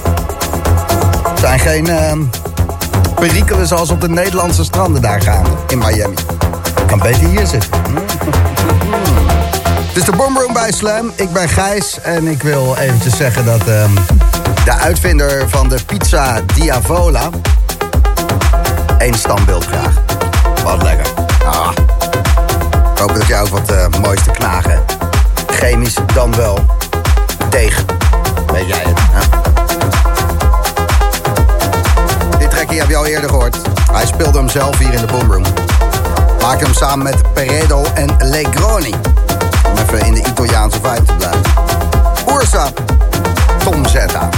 Zijn 1.39 1.59
geen 1.59 1.89
ehm 1.89 2.20
perikelen 3.15 3.67
zoals 3.67 3.89
op 3.89 4.01
de 4.01 4.09
Nederlandse 4.09 4.63
stranden 4.63 5.01
daar 5.01 5.22
gaan 5.22 5.45
in 5.67 5.78
Miami. 5.78 6.15
Ik 6.82 6.88
kan 6.88 6.99
beter 6.99 7.28
hier 7.28 7.47
zitten. 7.47 7.72
Het 9.88 9.97
is 9.97 10.03
de 10.03 10.15
Boomroom 10.15 10.53
bij 10.53 10.72
Slam. 10.72 11.11
Ik 11.15 11.32
ben 11.32 11.49
Gijs 11.49 11.99
en 12.01 12.28
ik 12.28 12.43
wil 12.43 12.76
eventjes 12.78 13.17
zeggen 13.17 13.45
dat 13.45 13.67
ehm, 13.67 13.93
de 14.65 14.74
uitvinder 14.74 15.49
van 15.49 15.70
de 15.70 15.78
pizza 15.86 16.41
Diavola... 16.55 17.30
één 18.99 19.13
standbeeld 19.13 19.65
graag. 19.65 19.93
Wat 20.63 20.83
lekker. 20.83 21.05
Ah. 21.45 21.71
Ik 22.93 22.99
hoop 22.99 23.13
dat 23.13 23.27
jij 23.27 23.41
ook 23.41 23.47
wat 23.47 23.71
eh, 23.71 23.87
moois 24.01 24.23
te 24.23 24.31
knagen. 24.31 24.83
Chemisch 25.47 25.97
dan 26.13 26.35
wel 26.35 26.65
deeg. 27.49 27.83
Weet 28.51 28.67
jij 28.67 28.83
het? 28.87 28.99
hè? 29.11 29.19
Dit 32.37 32.49
trekje 32.49 32.79
heb 32.79 32.89
je 32.89 32.95
al 32.95 33.05
eerder 33.05 33.29
gehoord. 33.29 33.57
Hij 33.91 34.05
speelde 34.05 34.37
hem 34.37 34.49
zelf 34.49 34.77
hier 34.77 34.93
in 34.93 35.01
de 35.01 35.07
Boomroom. 35.07 35.43
Maakte 36.41 36.63
hem 36.63 36.73
samen 36.73 37.03
met 37.03 37.33
Peredo 37.33 37.83
en 37.93 38.15
Legroni. 38.19 38.93
Om 39.65 39.77
even 39.77 40.05
in 40.05 40.13
de 40.13 40.19
Italiaanse 40.19 40.79
vibe 40.81 41.05
te 41.05 41.13
blijven. 41.13 41.41
Ursa, 42.35 42.67
Tom 43.63 43.87
Zeta. 43.87 44.29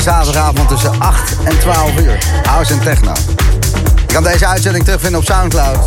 Zaterdagavond 0.00 0.68
tussen 0.68 1.00
8 1.00 1.36
en 1.44 1.58
12 1.58 1.98
uur. 1.98 2.18
House 2.42 2.72
en 2.72 2.80
techno. 2.80 3.12
Je 4.06 4.14
kan 4.14 4.22
deze 4.22 4.46
uitzending 4.46 4.84
terugvinden 4.84 5.20
op 5.20 5.26
Soundcloud. 5.26 5.78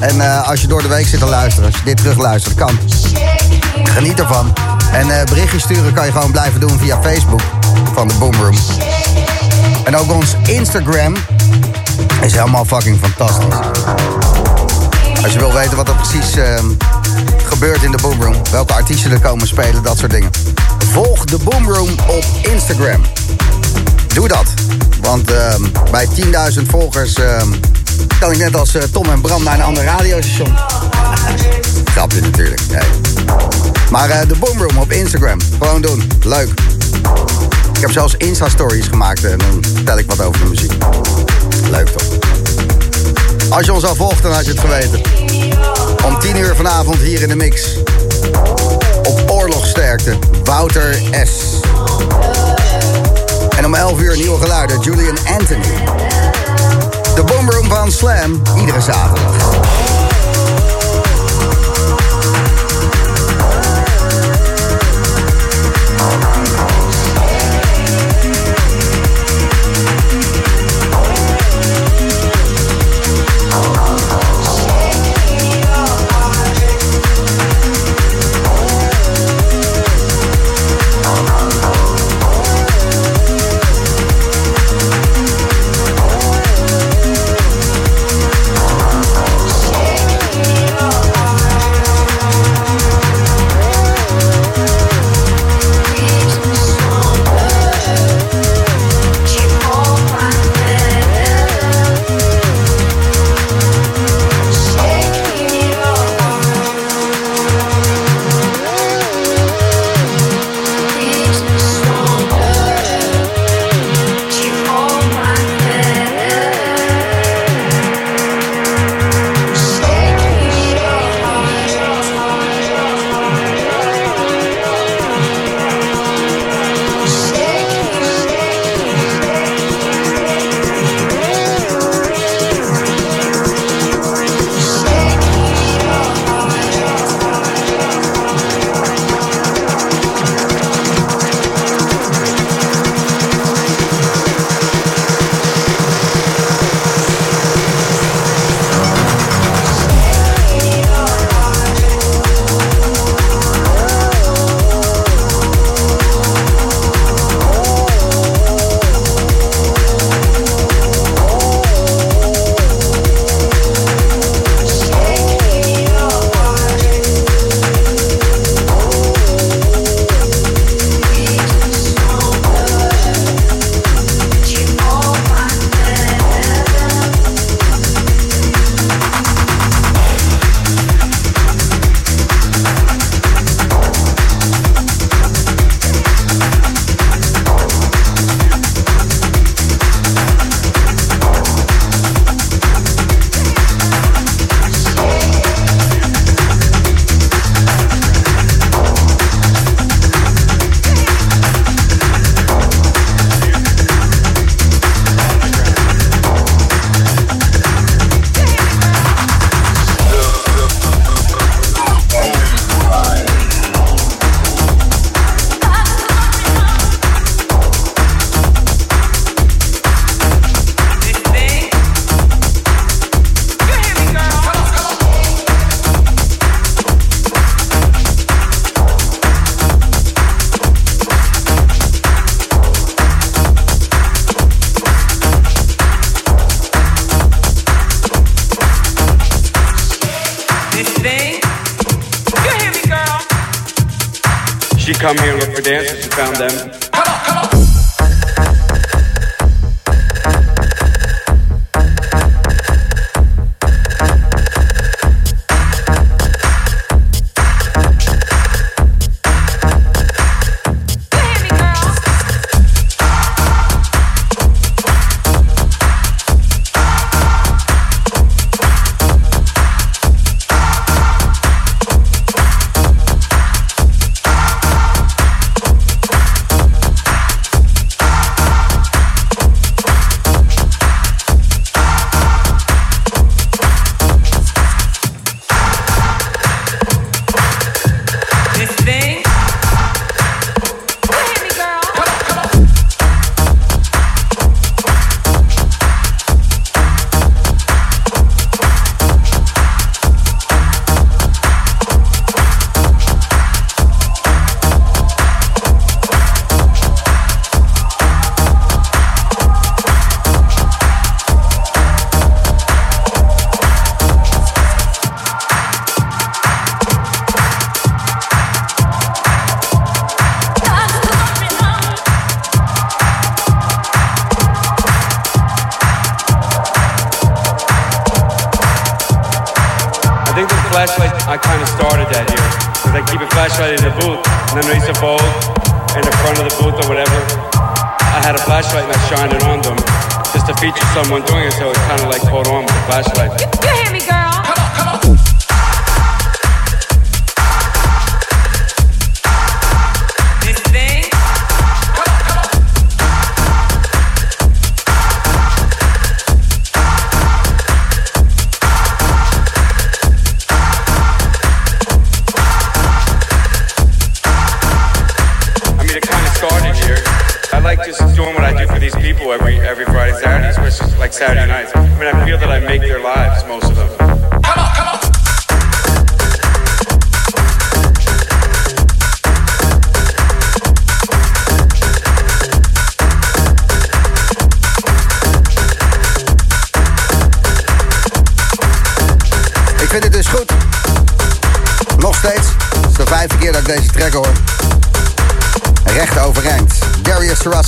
En 0.00 0.20
eh, 0.20 0.48
als 0.48 0.60
je 0.60 0.66
door 0.66 0.82
de 0.82 0.88
week 0.88 1.06
zit 1.06 1.18
te 1.18 1.26
luisteren, 1.26 1.66
als 1.66 1.78
je 1.78 1.84
dit 1.84 1.96
terugluistert, 1.96 2.54
kan. 2.54 2.78
Geniet 3.84 4.18
ervan. 4.18 4.52
En 4.92 5.10
eh, 5.10 5.24
berichtjes 5.24 5.62
sturen 5.62 5.92
kan 5.92 6.06
je 6.06 6.12
gewoon 6.12 6.30
blijven 6.30 6.60
doen 6.60 6.78
via 6.78 7.02
Facebook 7.02 7.40
van 7.92 8.08
de 8.08 8.14
Boomroom. 8.14 8.56
En 9.84 9.96
ook 9.96 10.12
ons 10.12 10.36
Instagram 10.46 11.14
is 12.20 12.32
helemaal 12.32 12.64
fucking 12.64 12.98
fantastisch. 13.00 13.54
Als 15.22 15.32
je 15.32 15.38
wil 15.38 15.52
weten 15.52 15.76
wat 15.76 15.88
er 15.88 15.94
precies 15.94 16.36
eh, 16.36 16.58
gebeurt 17.44 17.82
in 17.82 17.90
de 17.90 17.98
Boomroom, 18.02 18.34
welke 18.50 18.72
artiesten 18.72 19.10
er 19.10 19.20
komen 19.20 19.46
spelen, 19.46 19.82
dat 19.82 19.98
soort 19.98 20.10
dingen. 20.10 20.30
Volg 20.92 21.24
de 21.24 21.38
Boomroom 21.38 21.90
op 22.06 22.24
Instagram. 22.42 23.02
Doe 24.14 24.28
dat. 24.28 24.46
Want 25.00 25.30
ehm, 25.30 25.62
bij 25.90 26.08
10.000 26.56 26.62
volgers 26.68 27.14
ehm, 27.14 27.48
kan 28.20 28.32
ik 28.32 28.38
net 28.38 28.56
als 28.56 28.74
eh, 28.74 28.82
Tom 28.82 29.10
en 29.10 29.20
Bram 29.20 29.42
naar 29.42 29.54
een 29.54 29.62
ander 29.62 29.84
radiostation. 29.84 30.56
Grapje 31.94 32.20
natuurlijk. 32.20 32.60
Nee. 32.70 32.88
Maar 33.90 34.10
eh, 34.10 34.28
de 34.28 34.34
Boomroom 34.36 34.78
op 34.78 34.92
Instagram. 34.92 35.38
Gewoon 35.58 35.82
doen. 35.82 36.10
Leuk. 36.22 36.48
Ik 37.74 37.80
heb 37.80 37.90
zelfs 37.90 38.14
Insta-stories 38.14 38.86
gemaakt 38.86 39.24
en 39.24 39.38
dan 39.38 39.64
vertel 39.74 39.98
ik 39.98 40.06
wat 40.06 40.22
over 40.22 40.40
de 40.40 40.48
muziek. 40.48 40.72
Leuk 41.70 41.88
toch? 41.88 42.18
Als 43.50 43.66
je 43.66 43.72
ons 43.72 43.84
al 43.84 43.94
volgt, 43.94 44.22
dan 44.22 44.32
had 44.32 44.44
je 44.44 44.50
het 44.50 44.60
geweten. 44.60 45.00
Om 46.04 46.18
10 46.20 46.36
uur 46.36 46.56
vanavond 46.56 46.96
hier 46.98 47.22
in 47.22 47.28
de 47.28 47.36
mix. 47.36 47.78
Op 49.02 49.30
oorlogsterkte, 49.30 50.18
Wouter 50.44 51.00
S. 51.24 51.62
En 53.56 53.66
om 53.66 53.74
11 53.74 54.00
uur 54.00 54.16
nieuwe 54.16 54.40
geluiden, 54.40 54.80
Julian 54.80 55.16
Anthony. 55.38 55.74
De 57.14 57.24
Boomroom 57.24 57.68
van 57.68 57.92
Slam, 57.92 58.42
iedere 58.56 58.80
zaterdag. 58.80 59.63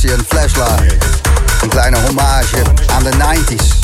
Sarasian, 0.06 0.24
Flashlight. 0.28 0.96
Een 1.62 1.68
kleine 1.68 1.98
hommage 1.98 2.62
aan 2.86 3.02
de 3.02 3.10
90s. 3.10 3.78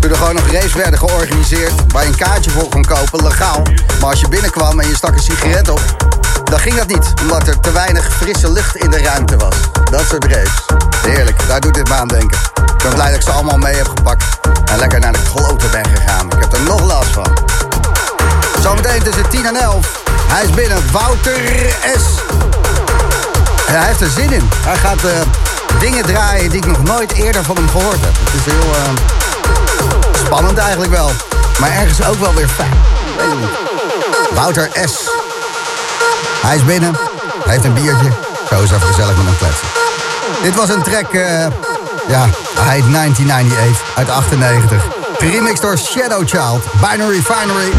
Toen 0.00 0.10
er 0.10 0.16
gewoon 0.16 0.34
nog 0.34 0.50
races 0.52 0.72
werden 0.72 0.98
georganiseerd 0.98 1.72
waar 1.88 2.02
je 2.02 2.08
een 2.08 2.16
kaartje 2.16 2.50
voor 2.50 2.68
kon 2.68 2.84
kopen, 2.84 3.22
legaal. 3.22 3.62
Maar 4.00 4.10
als 4.10 4.20
je 4.20 4.28
binnenkwam 4.28 4.80
en 4.80 4.88
je 4.88 4.94
stak 4.94 5.14
een 5.14 5.22
sigaret 5.22 5.68
op, 5.68 5.80
dan 6.44 6.58
ging 6.58 6.74
dat 6.74 6.86
niet. 6.86 7.12
Omdat 7.22 7.46
er 7.46 7.60
te 7.60 7.72
weinig 7.72 8.12
frisse 8.12 8.52
lucht 8.52 8.76
in 8.76 8.90
de 8.90 9.02
ruimte 9.02 9.36
was. 9.36 9.54
Dat 9.90 10.04
soort 10.08 10.24
races. 10.24 10.64
Heerlijk, 11.06 11.48
daar 11.48 11.60
doet 11.60 11.74
dit 11.74 11.88
me 11.88 11.94
aan 11.94 12.08
denken. 12.08 12.38
Ik 12.54 12.82
ben 12.82 12.94
blij 12.94 13.06
dat 13.06 13.16
ik 13.16 13.22
ze 13.22 13.30
allemaal 13.30 13.58
mee 13.58 13.74
heb 13.74 13.88
gepakt. 13.88 14.24
En 14.64 14.78
lekker 14.78 15.00
naar 15.00 15.12
de 15.12 15.22
kloten 15.34 15.70
ben 15.70 15.86
gegaan. 15.86 16.26
Ik 16.26 16.40
heb 16.40 16.52
er 16.52 16.62
nog 16.62 16.80
last 16.80 17.10
van. 17.10 17.38
Zometeen 18.60 19.02
tussen 19.02 19.28
10 19.28 19.46
en 19.46 19.56
11. 19.56 20.02
Hij 20.28 20.44
is 20.44 20.50
binnen. 20.50 20.92
Wouter 20.92 21.40
S. 21.96 22.04
Hij 23.74 23.86
heeft 23.86 24.00
er 24.00 24.10
zin 24.10 24.32
in. 24.32 24.48
Hij 24.56 24.76
gaat 24.76 25.04
eh, 25.04 25.10
dingen 25.78 26.04
draaien 26.04 26.50
die 26.50 26.58
ik 26.58 26.66
nog 26.66 26.82
nooit 26.82 27.12
eerder 27.12 27.44
van 27.44 27.56
hem 27.56 27.68
gehoord 27.68 28.00
heb. 28.00 28.14
Het 28.24 28.34
is 28.34 28.52
heel 28.52 28.74
eh, 28.74 30.24
spannend 30.24 30.58
eigenlijk 30.58 30.92
wel. 30.92 31.10
Maar 31.60 31.70
ergens 31.70 32.06
ook 32.06 32.18
wel 32.18 32.34
weer 32.34 32.48
fijn. 32.48 32.72
Wouter 34.34 34.70
S. 34.84 35.10
Hij 36.42 36.56
is 36.56 36.64
binnen. 36.64 36.96
Hij 37.44 37.52
heeft 37.52 37.64
een 37.64 37.74
biertje. 37.74 38.10
Zo 38.48 38.62
is 38.62 38.70
even 38.70 38.86
gezellig 38.86 39.16
met 39.16 39.26
hem 39.26 39.36
kletsen. 39.36 39.66
Dit 40.42 40.54
was 40.54 40.68
een 40.68 40.82
track, 40.82 41.12
eh, 41.12 41.46
ja, 42.08 42.28
hij 42.58 42.74
heet 42.74 42.90
1998 42.90 43.82
uit 43.94 44.10
98. 44.10 44.82
Geremixed 45.18 45.60
door 45.60 45.78
Shadow 45.78 46.28
Child, 46.28 46.64
Binary 46.80 47.22
Finery. 47.22 47.72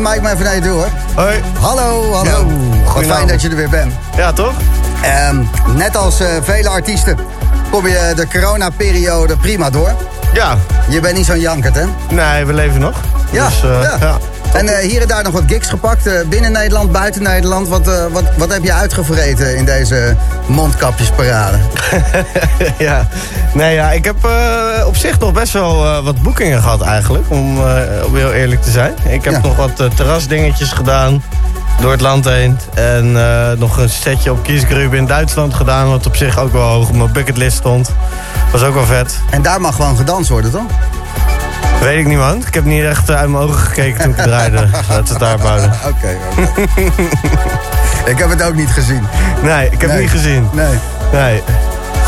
Die 0.00 0.08
mic 0.10 0.22
maar 0.22 0.32
even 0.32 0.44
naar 0.44 0.54
je 0.54 0.60
toe 0.60 0.70
hoor. 0.70 0.88
Hoi. 1.14 1.42
Hallo, 1.60 2.12
hallo. 2.12 2.30
Yo, 2.30 2.92
Wat 2.94 3.06
fijn 3.06 3.26
dat 3.26 3.42
je 3.42 3.48
er 3.48 3.56
weer 3.56 3.68
bent. 3.68 3.92
Ja, 4.16 4.32
toch? 4.32 4.52
Ehm, 5.02 5.36
net 5.76 5.96
als 5.96 6.20
eh, 6.20 6.26
vele 6.42 6.68
artiesten 6.68 7.18
kom 7.70 7.86
je 7.86 8.12
de 8.16 8.28
coronaperiode 8.28 9.36
prima 9.36 9.70
door. 9.70 9.94
Ja. 10.32 10.56
Je 10.88 11.00
bent 11.00 11.16
niet 11.16 11.26
zo'n 11.26 11.40
jankert, 11.40 11.74
hè? 11.74 11.84
Nee, 12.10 12.44
we 12.44 12.52
leven 12.52 12.80
nog. 12.80 12.94
Ja, 13.30 13.46
Dus, 13.48 13.62
eh, 13.62 13.82
ja. 13.82 13.96
ja. 14.00 14.18
En 14.52 14.68
eh, 14.68 14.88
hier 14.88 15.00
en 15.00 15.08
daar 15.08 15.22
nog 15.22 15.32
wat 15.32 15.42
gigs 15.46 15.68
gepakt. 15.68 16.28
binnen 16.28 16.52
Nederland, 16.52 16.92
buiten 16.92 17.22
Nederland. 17.22 17.68
Wat, 17.68 17.86
wat, 18.12 18.24
wat 18.36 18.52
heb 18.52 18.62
je 18.62 18.72
uitgevreten 18.72 19.56
in 19.56 19.64
deze 19.64 20.16
mondkapjesparade? 20.46 21.58
ja. 22.78 23.08
Nee, 23.52 23.74
ja, 23.74 23.90
ik 23.90 24.04
heb 24.04 24.24
eh, 24.24 24.86
op 24.86 24.96
zich 24.96 25.18
nog 25.18 25.32
best 25.32 25.52
wel 25.52 25.84
eh, 25.86 26.04
wat 26.04 26.22
boekingen 26.22 26.60
gehad 26.62 26.80
eigenlijk, 26.82 27.24
om, 27.28 27.56
eh, 27.66 28.04
om 28.06 28.16
heel 28.16 28.32
eerlijk 28.32 28.62
te 28.62 28.70
zijn. 28.70 28.94
Ik 29.08 29.24
heb 29.24 29.32
Ja. 29.32 29.40
nog 29.42 29.56
wat 29.56 29.76
terrasdingetjes 29.96 30.72
gedaan 30.72 31.22
door 31.80 31.90
het 31.90 32.00
land 32.00 32.24
heen. 32.24 32.58
En 32.74 33.12
nog 33.58 33.76
een 33.76 33.88
setje 33.90 34.32
op 34.32 34.42
Kiesgrube 34.42 34.96
in 34.96 35.06
Duitsland 35.06 35.54
gedaan, 35.54 35.88
wat 35.88 36.06
op 36.06 36.16
zich 36.16 36.38
ook 36.38 36.52
wel 36.52 36.62
hoog 36.68 36.88
op 36.88 36.94
mijn 36.94 37.12
bucketlist 37.12 37.56
stond. 37.56 37.90
Was 38.52 38.62
ook 38.62 38.74
wel 38.74 38.84
vet. 38.84 39.18
En 39.30 39.42
daar 39.42 39.60
mag 39.60 39.74
gewoon 39.74 39.96
gedanst 39.96 40.28
worden, 40.28 40.50
toch? 40.50 40.62
Weet 41.80 41.98
ik 41.98 42.06
niet, 42.06 42.18
man. 42.18 42.44
Ik 42.46 42.54
heb 42.54 42.64
niet 42.64 42.84
echt 42.84 43.10
uit 43.10 43.28
mijn 43.28 43.42
ogen 43.44 43.58
gekeken 43.58 44.00
toen 44.00 44.10
ik 44.10 44.16
het 44.16 44.26
draaide. 44.26 44.56
Laten 44.72 44.86
we 45.04 45.10
het 45.10 45.18
daarop 45.18 45.40
houden. 45.42 45.72
Oké, 45.86 46.16
oké. 46.38 46.82
ik 48.10 48.18
heb 48.18 48.30
het 48.30 48.42
ook 48.42 48.54
niet 48.54 48.70
gezien. 48.70 49.06
Nee, 49.42 49.70
ik 49.70 49.80
heb 49.80 49.90
Nee. 49.90 50.00
niet 50.00 50.10
gezien. 50.10 50.48
Nee. 50.52 50.74
Nee. 51.12 51.42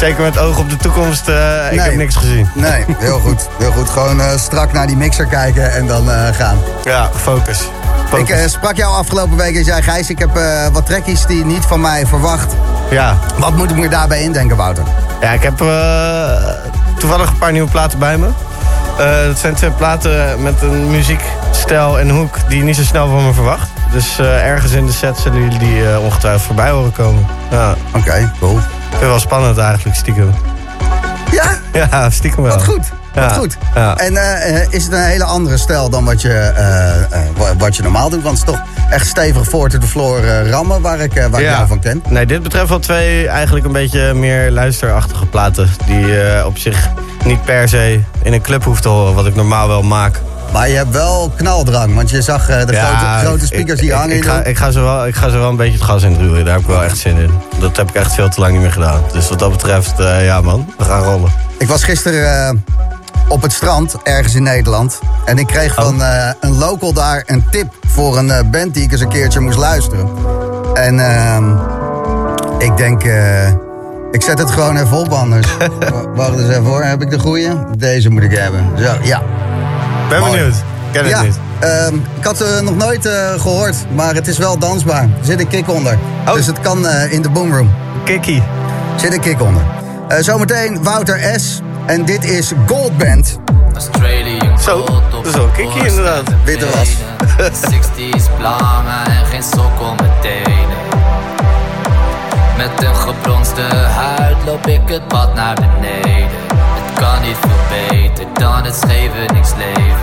Zeker 0.02 0.22
met 0.22 0.38
oog 0.38 0.58
op 0.58 0.70
de 0.70 0.76
toekomst, 0.76 1.28
eh, 1.28 1.34
ik 1.70 1.70
Nee. 1.70 1.80
heb 1.80 1.94
niks 1.94 2.16
gezien. 2.16 2.48
Nee, 2.54 2.84
heel 2.98 3.18
goed. 3.18 3.48
Heel 3.58 3.70
goed. 3.72 3.90
Gewoon 3.90 4.20
eh, 4.20 4.36
strak 4.36 4.72
naar 4.72 4.86
die 4.86 4.96
mixer 4.96 5.26
kijken 5.26 5.72
en 5.72 5.86
dan 5.86 6.10
eh, 6.10 6.34
gaan. 6.34 6.58
Ja, 6.84 7.10
focus. 7.16 7.68
focus. 8.08 8.42
Ik 8.42 8.48
sprak 8.48 8.76
jou 8.76 8.94
afgelopen 8.94 9.36
week 9.36 9.56
en 9.56 9.64
zei... 9.64 9.82
Gijs, 9.82 10.10
ik 10.10 10.18
heb 10.18 10.30
wat 10.72 10.86
trekkies 10.86 11.26
die 11.26 11.44
niet 11.44 11.64
van 11.64 11.80
mij 11.80 12.06
verwacht. 12.06 12.54
ja. 12.90 13.18
Wat 13.36 13.56
moet 13.56 13.70
ik 13.70 13.76
me 13.76 13.88
daarbij 13.88 14.22
indenken, 14.22 14.56
Wouter? 14.56 14.84
ja, 15.20 15.30
ik 15.30 15.42
heb 15.42 15.56
toevallig 16.98 17.28
een 17.30 17.38
paar 17.38 17.52
nieuwe 17.52 17.70
platen 17.70 17.98
bij 17.98 18.18
me. 18.18 18.28
Dat 19.26 19.38
zijn 19.38 19.54
twee 19.54 19.70
platen 19.70 20.42
met 20.42 20.62
een 20.62 20.90
muziekstijl 20.90 21.98
en 21.98 22.10
hoek 22.10 22.36
die 22.48 22.58
je 22.58 22.64
niet 22.64 22.76
zo 22.76 22.82
snel 22.82 23.08
van 23.08 23.26
me 23.26 23.32
verwacht. 23.32 23.68
Dus 23.92 24.18
ergens 24.18 24.72
in 24.72 24.86
de 24.86 24.92
set 24.92 25.18
zullen 25.18 25.40
jullie 25.42 25.58
die 25.58 25.98
ongetwijfeld 26.00 26.42
voorbij 26.42 26.70
horen 26.70 26.92
komen. 26.92 27.26
Ja, 27.50 27.74
Oké, 27.96 28.32
cool. 28.40 28.58
Ik 28.92 28.98
vind 28.98 29.00
het 29.00 29.08
wel 29.10 29.18
spannend 29.18 29.58
eigenlijk, 29.58 29.96
stiekem. 29.96 30.30
Ja, 31.30 31.58
Ja, 31.72 32.10
stiekem 32.10 32.42
wel. 32.42 32.54
wat 32.54 32.64
goed. 32.64 32.90
Wat 33.14 33.32
goed. 33.32 33.56
ja. 33.74 33.96
En 33.96 34.16
eh, 34.16 34.66
is 34.70 34.84
het 34.84 34.92
een 34.92 35.02
hele 35.04 35.24
andere 35.24 35.56
stijl 35.58 35.90
dan 35.90 36.04
wat 36.04 36.20
je, 36.22 36.32
eh, 36.32 36.96
eh, 37.02 37.28
wa- 37.36 37.56
wat 37.58 37.76
je 37.76 37.82
normaal 37.82 38.08
doet? 38.10 38.22
Want 38.22 38.38
het 38.38 38.48
is 38.48 38.54
toch 38.54 38.62
echt 38.90 39.06
stevig 39.06 39.44
voor 39.48 39.68
the 39.68 39.82
floor 39.82 40.20
rammen 40.50 40.80
waar 40.80 41.00
ik, 41.00 41.12
waar 41.30 41.40
ik 41.40 41.46
jou 41.48 41.66
van 41.66 41.80
ken. 41.80 42.02
Nee, 42.08 42.26
dit 42.26 42.42
betreft 42.42 42.68
wel 42.68 42.78
twee 42.78 43.28
eigenlijk 43.28 43.66
een 43.66 43.72
beetje 43.72 44.14
meer 44.14 44.50
luisterachtige 44.50 45.26
platen. 45.26 45.68
Die 45.86 46.06
op 46.46 46.58
zich 46.58 46.88
niet 47.24 47.44
per 47.44 47.68
se 47.68 48.00
in 48.22 48.32
een 48.32 48.42
club 48.42 48.64
hoeft 48.64 48.82
te 48.82 48.88
horen, 48.88 49.14
wat 49.14 49.26
ik 49.26 49.34
normaal 49.34 49.68
wel 49.68 49.82
maak. 49.82 50.20
Maar 50.52 50.68
je 50.68 50.76
hebt 50.76 50.90
wel 50.90 51.32
knaldrang, 51.36 51.94
want 51.94 52.10
je 52.10 52.22
zag 52.22 52.48
eh, 52.48 52.66
de 52.66 52.76
grote, 52.76 53.26
grote 53.26 53.46
speakers 53.46 53.80
die 53.80 53.92
hangen. 53.94 54.16
Ik, 54.16 54.24
ga, 54.24 54.42
ik, 54.44 54.56
ga 54.56 54.70
ze 54.70 54.80
wel, 54.80 55.06
ik 55.06 55.14
ga 55.14 55.28
ze 55.28 55.38
wel 55.38 55.48
een 55.48 55.56
beetje 55.56 55.72
het 55.72 55.82
gas 55.82 56.02
in 56.02 56.16
duwen. 56.18 56.44
Daar 56.44 56.54
heb 56.54 56.62
ik 56.62 56.68
wel 56.68 56.82
echt 56.82 56.98
zin 56.98 57.16
in. 57.16 57.30
Dat 57.60 57.76
heb 57.76 57.88
ik 57.88 57.94
echt 57.94 58.14
veel 58.14 58.28
te 58.28 58.40
lang 58.40 58.52
niet 58.52 58.60
meer 58.62 58.72
gedaan. 58.72 59.02
Dus 59.12 59.28
wat 59.28 59.38
dat 59.38 59.50
betreft, 59.50 59.98
eh, 60.00 60.24
ja 60.24 60.40
man, 60.40 60.72
we 60.78 60.84
gaan 60.84 61.02
rollen. 61.02 61.30
Ik 61.58 61.68
was 61.68 61.84
gisteren 61.84 62.46
eh, 62.48 62.54
op 63.28 63.42
het 63.42 63.52
strand, 63.52 63.96
ergens 64.02 64.34
in 64.34 64.42
Nederland. 64.42 65.00
En 65.24 65.38
ik 65.38 65.46
kreeg 65.46 65.78
Oh. 65.78 65.84
van 65.84 66.02
eh, 66.02 66.30
een 66.40 66.58
local 66.58 66.92
daar 66.92 67.22
een 67.26 67.44
tip 67.50 67.74
voor 67.86 68.18
een 68.18 68.50
band 68.50 68.74
die 68.74 68.82
ik 68.82 68.92
eens 68.92 69.00
een 69.00 69.08
keertje 69.08 69.40
moest 69.40 69.58
luisteren. 69.58 70.08
En 70.74 70.98
ehm, 71.00 71.44
ik 72.58 72.76
denk, 72.76 73.02
ik 74.10 74.22
zet 74.22 74.38
het 74.38 74.50
gewoon 74.50 74.76
even 74.76 74.96
op 74.96 75.12
anders. 75.12 75.46
Wacht 76.14 76.38
eens 76.38 76.48
even 76.48 76.64
hoor, 76.64 76.82
heb 76.82 77.02
ik 77.02 77.10
de 77.10 77.18
goeie? 77.18 77.48
Deze 77.76 78.10
moet 78.10 78.22
ik 78.22 78.36
hebben. 78.36 78.70
Zo, 78.78 78.96
ja. 79.02 79.22
Ben 80.12 80.20
Mooi. 80.20 80.32
benieuwd. 80.32 80.54
Ken 80.92 81.02
het 81.02 81.10
ja, 81.10 81.22
niet. 81.22 81.38
ehm, 81.60 81.94
ik 81.94 82.24
had 82.24 82.38
het 82.38 82.62
nog 82.62 82.76
nooit 82.76 83.06
eh, 83.06 83.40
gehoord, 83.40 83.76
maar 83.94 84.14
het 84.14 84.26
is 84.26 84.38
wel 84.38 84.58
dansbaar. 84.58 85.02
Er 85.02 85.08
zit 85.24 85.40
een 85.40 85.48
kick 85.48 85.68
onder. 85.70 85.98
Oh. 86.26 86.34
Dus 86.34 86.46
het 86.46 86.60
kan 86.60 86.86
eh, 86.86 87.12
in 87.12 87.22
de 87.22 87.30
boomroom. 87.30 87.70
Kikkie. 88.04 88.42
Zit 88.96 89.12
een 89.12 89.20
kick 89.20 89.40
onder. 89.42 89.62
Eh, 90.08 90.18
zometeen 90.22 90.82
Wouter 90.82 91.40
S. 91.40 91.60
En 91.86 92.04
dit 92.04 92.24
is 92.24 92.52
Goldband. 92.66 93.38
Zo, 94.60 94.84
dat 95.10 95.26
is 95.26 95.34
wel 95.34 95.44
een 95.44 95.52
kikkie 95.52 95.86
inderdaad. 95.86 96.22
Witte 96.44 96.66
was. 96.76 96.88
60's 97.72 98.24
plangen 98.38 99.04
en 99.06 99.26
geen 99.26 99.42
sok 99.42 99.80
om 99.80 99.96
mijn 99.96 100.12
tenen. 100.20 100.76
Met 102.56 102.86
een 102.88 102.94
gebronste 102.96 103.60
huid 103.96 104.36
loop 104.46 104.66
ik 104.66 104.80
het 104.86 105.08
pad 105.08 105.34
naar 105.34 105.54
beneden. 105.54 106.28
Kan 107.02 107.22
niet 107.22 107.36
veel 107.40 107.78
beter 107.88 108.26
dan 108.32 108.64
het 108.64 108.74
Scheveningsleven. 108.74 109.96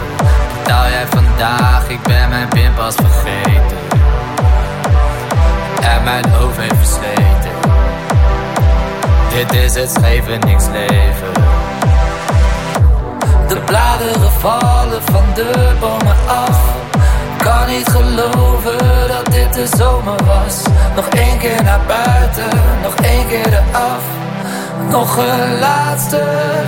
Betaal 0.58 0.90
jij 0.90 1.08
vandaag, 1.08 1.90
ik 1.90 2.02
ben 2.04 2.30
mijn 2.30 2.48
pinpas 2.48 2.96
vergeten. 2.96 3.78
En 5.82 6.04
mijn 6.04 6.30
hoofd 6.30 6.58
heeft 6.58 6.76
versleten. 6.76 7.52
Dit 9.34 9.54
is 9.54 9.76
het 9.76 9.90
Scheveningsleven. 9.90 11.34
De 13.48 13.58
bladeren 13.66 14.32
vallen 14.32 15.02
van 15.04 15.26
de 15.34 15.76
bomen 15.80 16.18
af. 16.28 16.60
Kan 17.38 17.68
niet 17.68 17.88
geloven 17.88 18.78
dat 19.08 19.26
dit 19.32 19.54
de 19.54 19.68
zomer 19.78 20.26
was. 20.26 20.64
Nog 20.96 21.08
één 21.08 21.38
keer 21.38 21.64
naar 21.64 21.82
buiten, 21.88 22.60
nog 22.84 22.96
één 22.96 23.28
keer 23.28 23.48
eraf. 23.48 24.29
Nog 24.88 25.18
een 25.18 25.60
laatste 25.60 26.24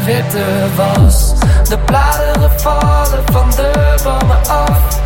witte 0.05 0.45
was. 0.75 1.33
De 1.69 1.77
bladeren 1.77 2.59
vallen 2.59 3.23
van 3.31 3.49
de 3.49 3.95
bomen 4.03 4.39
af. 4.47 4.99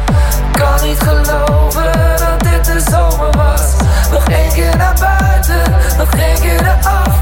Kan 0.52 0.88
niet 0.88 1.00
geloven 1.00 1.92
dat 2.18 2.40
dit 2.40 2.66
de 2.66 2.80
zomer 2.92 3.38
was. 3.38 3.74
Nog 4.12 4.24
één 4.28 4.54
keer 4.54 4.78
naar 4.78 4.96
buiten, 5.00 5.74
nog 5.98 6.14
één 6.14 6.40
keer 6.40 6.62
eraf. 6.62 7.20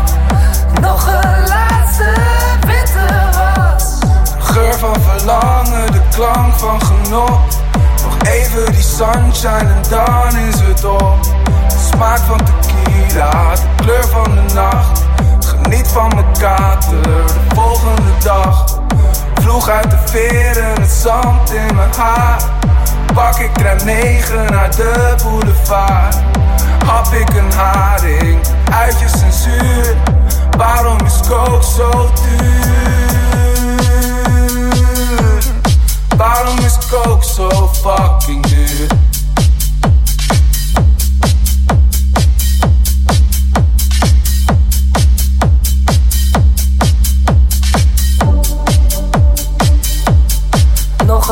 Nog 0.81 1.07
een 1.07 1.47
laatste 1.47 2.13
witte 2.67 3.05
was. 3.37 3.99
Geur 4.39 4.73
van 4.73 4.95
verlangen, 5.01 5.91
de 5.91 6.01
klank 6.15 6.53
van 6.53 6.81
genot. 6.81 7.59
Nog 8.03 8.17
even 8.31 8.71
die 8.71 8.81
sunshine 8.81 9.73
en 9.73 9.83
dan 9.89 10.37
is 10.37 10.59
het 10.59 10.85
op. 10.85 11.23
De 11.67 11.89
smaak 11.93 12.19
van 12.19 12.41
tequila, 12.43 13.55
de 13.55 13.83
kleur 13.83 14.07
van 14.07 14.35
de 14.35 14.53
nacht. 14.53 15.02
Geniet 15.73 15.87
van 15.87 16.11
mijn 16.15 16.31
kater, 16.39 17.01
de 17.01 17.25
volgende 17.55 18.11
dag. 18.23 18.79
Vloeg 19.33 19.69
uit 19.69 19.91
de 19.91 19.97
veren, 20.05 20.81
het 20.81 20.91
zand 20.91 21.51
in 21.53 21.75
mijn 21.75 21.93
haar. 21.97 22.41
Pak 23.13 23.37
ik 23.37 23.53
tram 23.53 23.85
9 23.85 24.51
naar 24.51 24.75
de 24.75 25.15
boulevard. 25.23 26.15
Hap 26.85 27.13
ik 27.13 27.29
een 27.29 27.51
haring, 27.51 28.39
uit 28.71 28.99
je 28.99 29.07
censuur. 29.07 29.95
Waarom 30.57 30.97
is 31.05 31.19
coke 31.27 31.65
zo 31.65 32.09
duur? 32.23 32.73
Waarom 36.17 36.57
is 36.57 36.77
coke 36.89 37.25
zo 37.25 37.69
fucking 37.73 38.45
duur? 38.45 38.87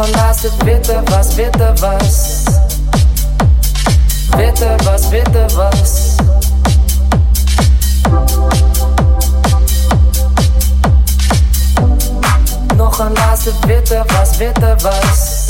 Nog 0.01 0.09
een 0.09 0.19
laatste 0.19 0.49
witte 0.63 1.01
was, 1.05 1.35
witte 1.35 1.73
was. 1.79 2.43
Witte 4.35 4.75
was, 4.83 5.09
witte 5.09 5.45
was. 5.55 6.15
Nog 12.75 12.99
een 12.99 13.13
laatste 13.13 13.51
witte 13.67 14.03
was, 14.07 14.37
witte 14.37 14.75
was. 14.81 15.45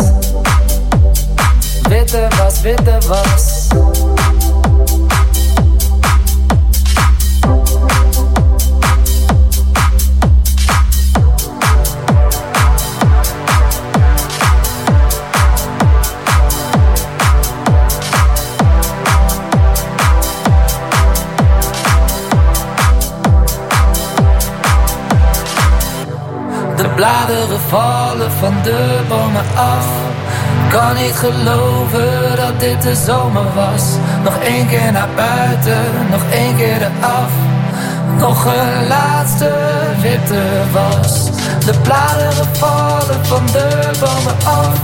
Witte 1.89 2.27
was, 2.37 2.61
witte 2.61 2.97
was. 3.07 3.50
De 26.81 26.89
bladeren 26.89 27.59
vallen 27.67 28.31
van 28.31 28.53
de 28.63 28.99
bomen 29.07 29.45
af. 29.55 29.85
Kan 30.69 30.95
niet 30.95 31.15
geloven 31.15 32.35
dat 32.35 32.59
dit 32.59 32.81
de 32.81 32.95
zomer 32.95 33.53
was. 33.55 33.83
Nog 34.23 34.37
één 34.37 34.67
keer 34.67 34.91
naar 34.91 35.09
buiten, 35.15 35.81
nog 36.11 36.21
één 36.31 36.55
keer 36.55 36.81
eraf. 36.81 37.31
Nog 38.17 38.45
een 38.45 38.87
laatste 38.87 39.51
witte 40.01 40.41
was. 40.71 41.29
De 41.65 41.73
bladeren 41.81 42.55
vallen 42.55 43.25
van 43.25 43.45
de 43.45 43.89
bomen 43.99 44.37
af. 44.43 44.77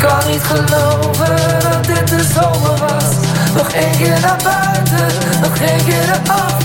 Kan 0.00 0.30
niet 0.30 0.42
geloven 0.42 1.36
dat 1.62 1.84
dit 1.84 2.08
de 2.08 2.24
zomer 2.34 2.78
was. 2.78 3.08
Nog 3.56 3.68
één 3.72 3.96
keer 3.98 4.20
naar 4.20 4.40
buiten, 4.42 5.40
nog 5.42 5.56
één 5.58 5.84
keer 5.84 6.20
eraf. 6.24 6.56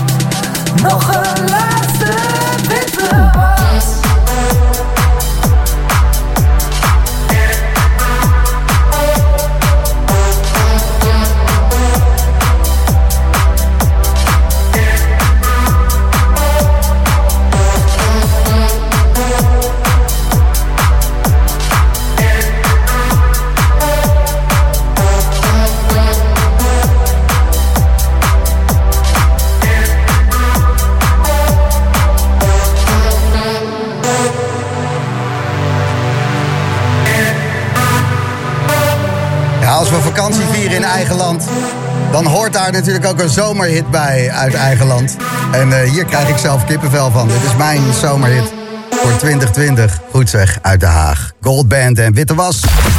Nog 0.82 1.14
een 1.14 1.48
laatste 1.48 2.12
witte 2.68 3.30
was. 3.34 3.47
Land, 41.14 41.44
dan 42.12 42.26
hoort 42.26 42.52
daar 42.52 42.72
natuurlijk 42.72 43.06
ook 43.06 43.20
een 43.20 43.28
zomerhit 43.28 43.90
bij 43.90 44.30
uit 44.30 44.54
eigen 44.54 44.86
land. 44.86 45.16
En 45.52 45.72
eh, 45.72 45.90
hier 45.90 46.04
krijg 46.04 46.28
ik 46.28 46.36
zelf 46.36 46.64
kippenvel 46.64 47.10
van. 47.10 47.28
Dit 47.28 47.42
is 47.46 47.56
mijn 47.56 47.82
zomerhit 48.00 48.52
voor 48.90 49.16
2020. 49.16 50.00
Goed 50.10 50.30
zeg, 50.30 50.58
uit 50.62 50.80
Den 50.80 50.88
Haag. 50.88 51.32
Goldband 51.40 51.98
en 51.98 52.14
Witte 52.14 52.34
Was. 52.34 52.60